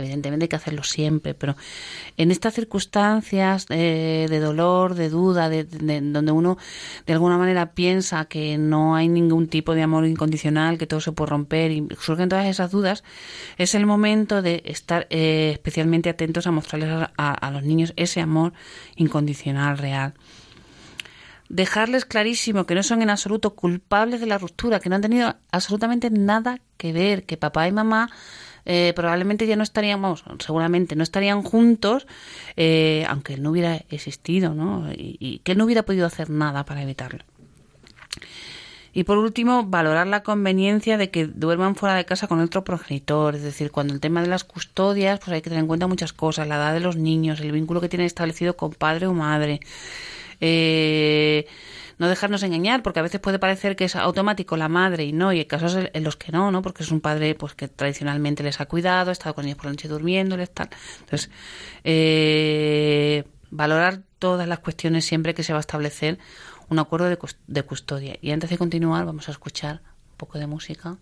[0.00, 1.56] evidentemente hay que hacerlo siempre, pero
[2.16, 6.58] en estas circunstancias eh, de dolor, de duda, de, donde uno
[7.06, 11.12] de alguna manera piensa que no hay ningún tipo de amor incondicional, que todo se
[11.12, 13.04] puede romper y surgen todas esas dudas,
[13.56, 18.52] es el momento de estar eh, especialmente atentos a mostrarles a los niños ese amor
[18.96, 20.14] incondicional real.
[21.48, 25.34] Dejarles clarísimo que no son en absoluto culpables de la ruptura, que no han tenido
[25.50, 28.10] absolutamente nada que ver, que papá y mamá
[28.70, 32.06] eh, probablemente ya no estaríamos, seguramente no estarían juntos,
[32.54, 34.92] eh, aunque él no hubiera existido, ¿no?
[34.92, 37.24] Y, que no hubiera podido hacer nada para evitarlo.
[38.92, 43.34] Y por último, valorar la conveniencia de que duerman fuera de casa con otro progenitor.
[43.36, 46.12] Es decir, cuando el tema de las custodias, pues hay que tener en cuenta muchas
[46.12, 46.46] cosas.
[46.46, 49.60] La edad de los niños, el vínculo que tienen establecido con padre o madre.
[50.42, 51.46] Eh,
[51.98, 55.32] no dejarnos engañar, porque a veces puede parecer que es automático la madre y no,
[55.32, 56.62] y hay casos en los que no, ¿no?
[56.62, 59.66] Porque es un padre pues que tradicionalmente les ha cuidado, ha estado con ellos por
[59.66, 60.68] la noche durmiéndoles, tal.
[61.00, 61.30] Entonces,
[61.84, 66.18] eh, valorar todas las cuestiones siempre que se va a establecer
[66.68, 68.16] un acuerdo de, de custodia.
[68.20, 69.80] Y antes de continuar, vamos a escuchar
[70.10, 70.96] un poco de música.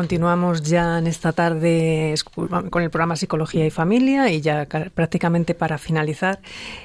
[0.00, 2.14] Continuamos ya en esta tarde
[2.70, 6.40] con el programa Psicología y Familia y ya prácticamente para finalizar.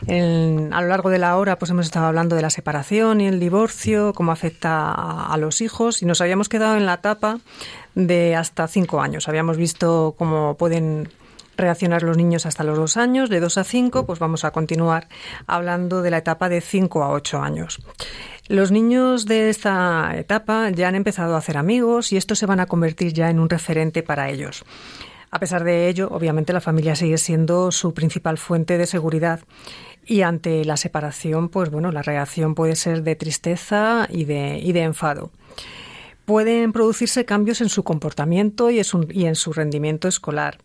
[0.05, 3.39] a lo largo de la hora pues hemos estado hablando de la separación y el
[3.39, 4.91] divorcio, cómo afecta
[5.31, 7.39] a, los hijos y nos habíamos quedado en la etapa
[7.95, 9.29] de hasta cinco años.
[9.29, 11.07] Habíamos visto cómo pueden
[11.55, 15.07] reaccionar los niños hasta los dos años, de dos a cinco, pues vamos a continuar
[15.47, 17.79] hablando de la etapa de cinco a ocho años.
[18.47, 22.59] Los niños de esta etapa ya han empezado a hacer amigos y estos se van
[22.59, 24.63] a convertir ya en un referente para ellos.
[25.31, 29.39] A pesar de ello, obviamente la familia sigue siendo su principal fuente de seguridad
[30.05, 34.73] y ante la separación, pues bueno, la reacción puede ser de tristeza y de, y
[34.73, 35.31] de enfado.
[36.25, 40.59] Pueden producirse cambios en su comportamiento y en su rendimiento escolar.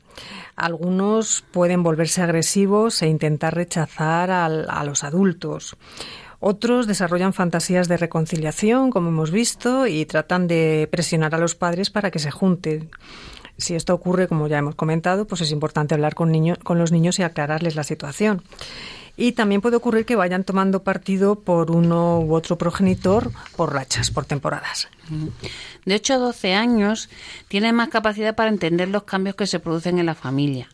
[0.57, 5.77] Algunos pueden volverse agresivos e intentar rechazar a los adultos.
[6.43, 11.91] Otros desarrollan fantasías de reconciliación, como hemos visto, y tratan de presionar a los padres
[11.91, 12.91] para que se junten.
[13.59, 16.93] Si esto ocurre, como ya hemos comentado, pues es importante hablar con, niños, con los
[16.93, 18.43] niños y aclararles la situación.
[19.19, 24.11] Y también puede ocurrir que vayan tomando partido por uno u otro progenitor por rachas,
[24.11, 24.89] por temporadas.
[25.85, 27.11] De 8 a 12 años
[27.49, 30.69] tienen más capacidad para entender los cambios que se producen en la familia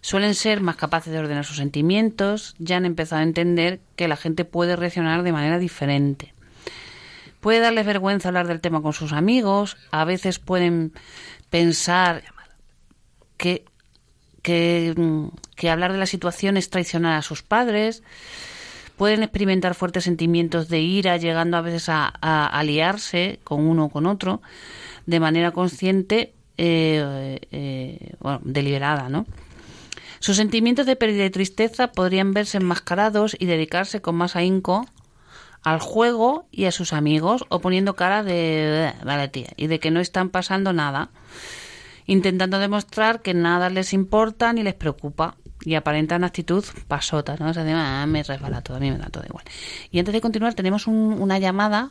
[0.00, 4.16] suelen ser más capaces de ordenar sus sentimientos, ya han empezado a entender que la
[4.16, 6.34] gente puede reaccionar de manera diferente.
[7.40, 10.92] Puede darles vergüenza hablar del tema con sus amigos, a veces pueden
[11.50, 12.24] pensar
[13.36, 13.64] que,
[14.42, 18.02] que, hablar de la situación es traicionar a sus padres,
[18.96, 22.08] pueden experimentar fuertes sentimientos de ira, llegando a veces a,
[22.46, 24.42] aliarse con uno o con otro
[25.06, 29.26] de manera consciente, eh, eh, bueno, deliberada, ¿no?
[30.20, 34.86] Sus sentimientos de pérdida y tristeza podrían verse enmascarados y dedicarse con más ahínco
[35.62, 39.90] al juego y a sus amigos o poniendo cara de vale tía y de que
[39.90, 41.10] no están pasando nada
[42.08, 47.50] intentando demostrar que nada les importa ni les preocupa y aparentan actitud pasota, ¿no?
[47.50, 47.64] O sea,
[48.02, 49.44] ah, me resbala todo, a mí me da todo igual.
[49.92, 51.90] Y antes de continuar, tenemos una llamada.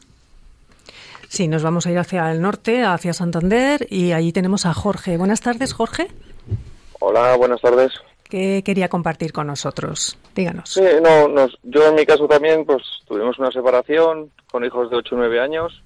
[1.30, 5.18] Sí, nos vamos a ir hacia el norte, hacia Santander, y allí tenemos a Jorge.
[5.18, 6.08] Buenas tardes, Jorge.
[6.99, 7.93] Hola, buenas tardes.
[8.23, 10.17] ¿Qué quería compartir con nosotros?
[10.35, 10.69] Díganos.
[10.69, 14.97] Sí, no, nos, yo en mi caso también, pues tuvimos una separación con hijos de
[14.97, 15.83] 8 o 9 años,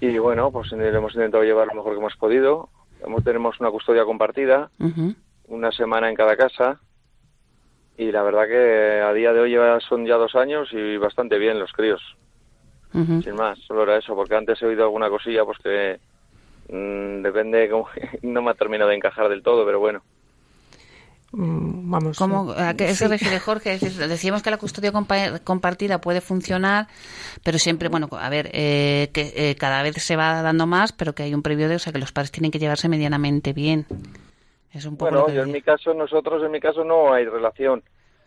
[0.00, 2.68] y bueno, pues hemos intentado llevar lo mejor que hemos podido.
[3.24, 4.70] Tenemos una custodia compartida
[5.48, 6.80] una semana en cada casa
[7.96, 11.58] y la verdad que a día de hoy son ya dos años y bastante bien
[11.58, 12.02] los críos.
[12.92, 15.98] Sin más, solo era eso, porque antes he oído alguna cosilla pues que
[16.68, 17.88] mm, depende, como,
[18.22, 20.02] no me ha terminado de encajar del todo, pero bueno.
[21.32, 22.18] Mm, vamos.
[22.18, 23.78] ¿Cómo, ¿A qué se refiere Jorge?
[23.78, 26.86] Decíamos que la custodia compartida puede funcionar,
[27.42, 31.12] pero siempre, bueno, a ver, eh, que eh, cada vez se va dando más, pero
[31.12, 33.86] que hay un previo de, o sea, que los padres tienen que llevarse medianamente bien
[34.90, 37.82] bueno, yo en mi caso, nosotros en mi caso no hay relación.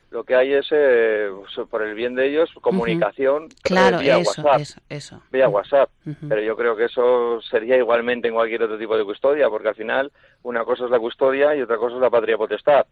[0.10, 1.30] Lo que hay es, eh,
[1.70, 4.62] por el bien de ellos, comunicación claro, vía eso, WhatsApp.
[4.62, 5.24] Eso, eso.
[5.32, 5.90] Vía WhatsApp.
[6.30, 9.76] Pero yo creo que eso sería igualmente en cualquier otro tipo de custodia, porque al
[9.76, 10.12] final
[10.44, 12.86] una cosa es la custodia y otra cosa es la patria potestad.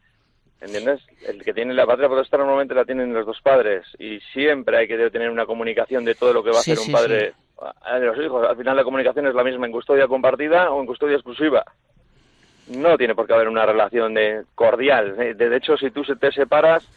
[0.59, 1.01] ¿Entiendes?
[1.25, 4.87] El que tiene la patria potestad normalmente la tienen los dos padres y siempre hay
[4.87, 7.33] que tener una comunicación de todo lo que va a hacer un padre
[7.81, 8.45] a los hijos.
[8.47, 11.63] Al final la comunicación es la misma en custodia compartida o en custodia exclusiva
[12.67, 15.15] no tiene por qué haber una relación de cordial.
[15.19, 15.33] ¿eh?
[15.33, 16.87] De hecho, si tú te separas,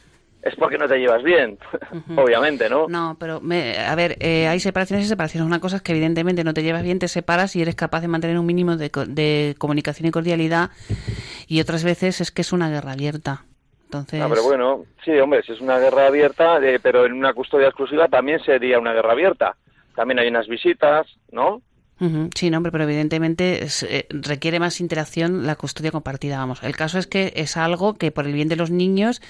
[0.43, 1.59] es porque no te llevas bien,
[2.17, 2.87] obviamente, ¿no?
[2.89, 5.47] No, pero a ver, eh, hay separaciones y separaciones.
[5.47, 8.09] Una cosa es que evidentemente no te llevas bien, te separas y eres capaz de
[8.09, 10.71] mantener un mínimo de, comunicación y cordialidad.
[11.49, 13.45] Y otras veces es que es una guerra abierta.
[13.85, 14.21] Entonces...
[14.21, 17.69] Ah, pero bueno, sí, hombre, si es una guerra abierta, eh, pero en una custodia
[17.69, 19.57] exclusiva también sería una guerra abierta.
[19.97, 21.63] También hay unas visitas, ¿no?
[22.37, 26.63] Sí, no, pero evidentemente eh, requiere más interacción la custodia compartida, vamos.
[26.63, 29.21] El caso es que es algo que por el bien de los niños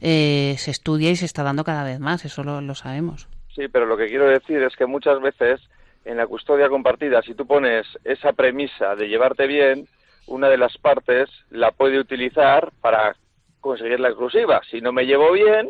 [0.00, 3.28] eh, se estudia y se está dando cada vez más, eso lo, sabemos.
[3.54, 5.60] Sí, pero lo que quiero decir es que muchas veces
[6.04, 9.86] en la custodia compartida, si tú pones esa premisa de llevarte bien,
[10.26, 13.16] una de las partes la puede utilizar para
[13.60, 14.60] conseguir la exclusiva.
[14.70, 15.68] Si no me llevo bien,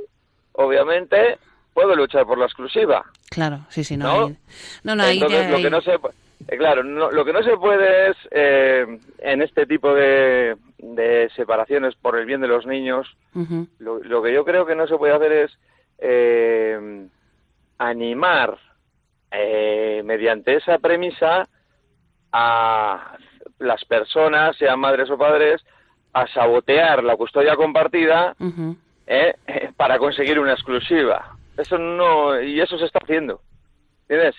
[0.52, 1.38] obviamente
[1.74, 3.04] puedo luchar por la exclusiva.
[3.30, 4.28] Claro, sí, sí, no.
[4.82, 5.98] No, no, Entonces, lo que no se
[6.48, 10.56] eh, claro, lo que no se puede es, eh, en este tipo de,
[11.36, 13.06] separaciones por el bien de los niños,
[13.78, 15.58] lo, que yo creo que no se puede hacer es
[15.98, 17.06] eh,
[17.78, 18.58] animar
[20.02, 21.46] mediante esa premisa
[22.32, 23.16] a
[23.58, 25.62] las personas, sean madres o padres,
[26.12, 28.34] a sabotear la custodia compartida
[29.76, 31.36] para conseguir una exclusiva.
[31.56, 33.40] Eso no, y eso se está haciendo.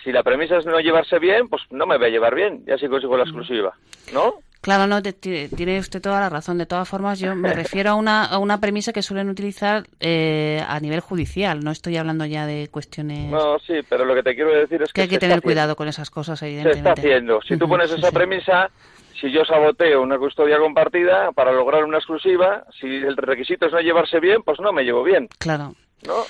[0.03, 2.77] Si la premisa es no llevarse bien, pues no me voy a llevar bien, ya
[2.77, 3.73] sí consigo la exclusiva,
[4.13, 4.35] ¿no?
[4.61, 6.59] Claro, no, tiene usted toda la razón.
[6.59, 10.63] De todas formas, yo me refiero a una, a una premisa que suelen utilizar eh,
[10.67, 11.63] a nivel judicial.
[11.63, 13.31] No estoy hablando ya de cuestiones.
[13.31, 14.93] No, sí, pero lo que te quiero decir es que.
[14.93, 16.83] que hay que tener cuidado con esas cosas, evidentemente.
[16.83, 17.41] Se está haciendo.
[17.41, 18.69] Si tú pones esa premisa,
[19.19, 23.79] si yo saboteo una custodia compartida para lograr una exclusiva, si el requisito es no
[23.79, 25.27] llevarse bien, pues no me llevo bien.
[25.39, 25.73] Claro.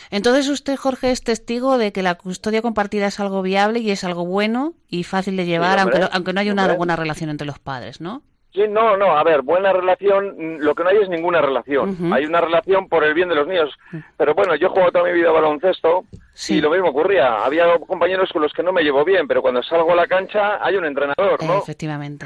[0.09, 4.03] Entonces usted, Jorge, es testigo de que la custodia compartida es algo viable y es
[4.03, 7.47] algo bueno y fácil de llevar, aunque, no, aunque no haya una buena relación entre
[7.47, 8.21] los padres, ¿no?
[8.53, 12.11] Sí, no, no, a ver, buena relación, lo que no hay es ninguna relación.
[12.11, 13.69] Hay una relación por el bien de los niños.
[14.17, 16.03] Pero bueno, yo he jugado toda mi vida baloncesto
[16.47, 17.43] y lo mismo ocurría.
[17.43, 20.63] Había compañeros con los que no me llevo bien, pero cuando salgo a la cancha
[20.63, 21.59] hay un entrenador, ¿no?
[21.59, 22.25] Efectivamente.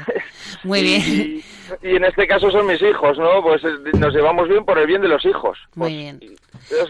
[0.62, 1.42] Muy bien.
[1.82, 3.42] Y, en este caso son mis hijos, ¿no?
[3.42, 5.58] Pues eh, nos llevamos bien por el bien de los hijos.
[5.74, 6.36] Muy pues, bien.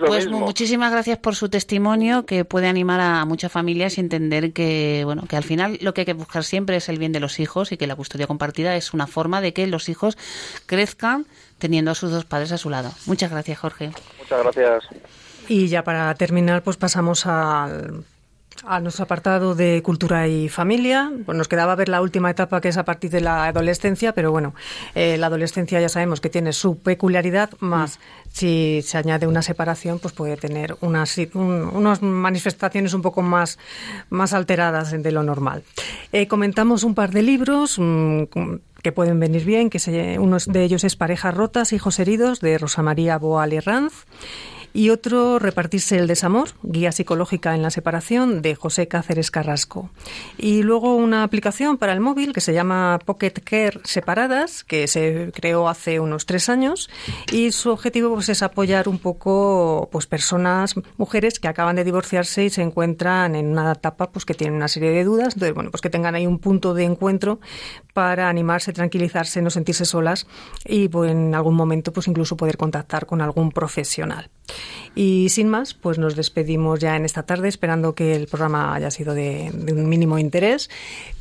[0.06, 5.02] pues muchísimas gracias por su testimonio que puede animar a muchas familias y entender que,
[5.04, 7.40] bueno, que al final lo que hay que buscar siempre es el bien de los
[7.40, 10.18] hijos y que la custodia compartida es una forma de que los hijos
[10.66, 11.26] crezcan
[11.58, 12.90] teniendo a sus dos padres a su lado.
[13.06, 13.90] Muchas gracias, Jorge.
[14.18, 14.88] Muchas gracias.
[15.48, 18.04] Y ya para terminar, pues pasamos al
[18.64, 21.12] a nuestro apartado de cultura y familia.
[21.24, 24.30] Pues nos quedaba ver la última etapa que es a partir de la adolescencia, pero
[24.30, 24.54] bueno,
[24.94, 27.98] eh, la adolescencia ya sabemos que tiene su peculiaridad, más
[28.32, 33.58] si se añade una separación, pues puede tener unas, unas manifestaciones un poco más,
[34.10, 35.62] más alteradas de lo normal.
[36.12, 37.76] Eh, comentamos un par de libros.
[37.78, 38.24] Mm,
[38.82, 42.82] que pueden venir bien, que uno de ellos es Parejas rotas, hijos heridos, de Rosa
[42.82, 44.04] María Boal y Ranz,
[44.72, 49.90] y otro Repartirse el desamor, guía psicológica en la separación de José Cáceres Carrasco.
[50.38, 55.30] Y luego una aplicación para el móvil que se llama Pocket Care Separadas, que se
[55.34, 56.90] creó hace unos tres años
[57.32, 62.44] y su objetivo pues, es apoyar un poco pues personas, mujeres que acaban de divorciarse
[62.44, 65.70] y se encuentran en una etapa pues que tienen una serie de dudas, entonces bueno,
[65.70, 67.40] pues que tengan ahí un punto de encuentro
[67.92, 70.26] para animarse, tranquilizarse, no sentirse solas
[70.64, 74.30] y pues, en algún momento pues incluso poder contactar con algún profesional.
[74.94, 78.90] Y sin más, pues nos despedimos ya en esta tarde, esperando que el programa haya
[78.90, 80.70] sido de, un mínimo interés.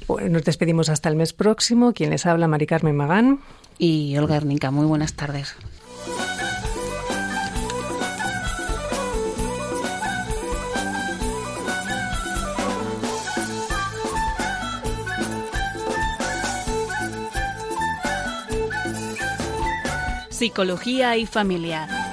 [0.08, 1.92] Pues nos despedimos hasta el mes próximo.
[1.94, 3.42] Quien les habla, Mari Carmen Magán.
[3.78, 4.72] Y Olga Ernica.
[4.72, 5.56] Muy buenas tardes.
[20.30, 22.05] Psicología y familia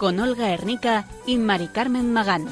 [0.00, 2.48] con Olga Hernica y Mari Carmen Magán.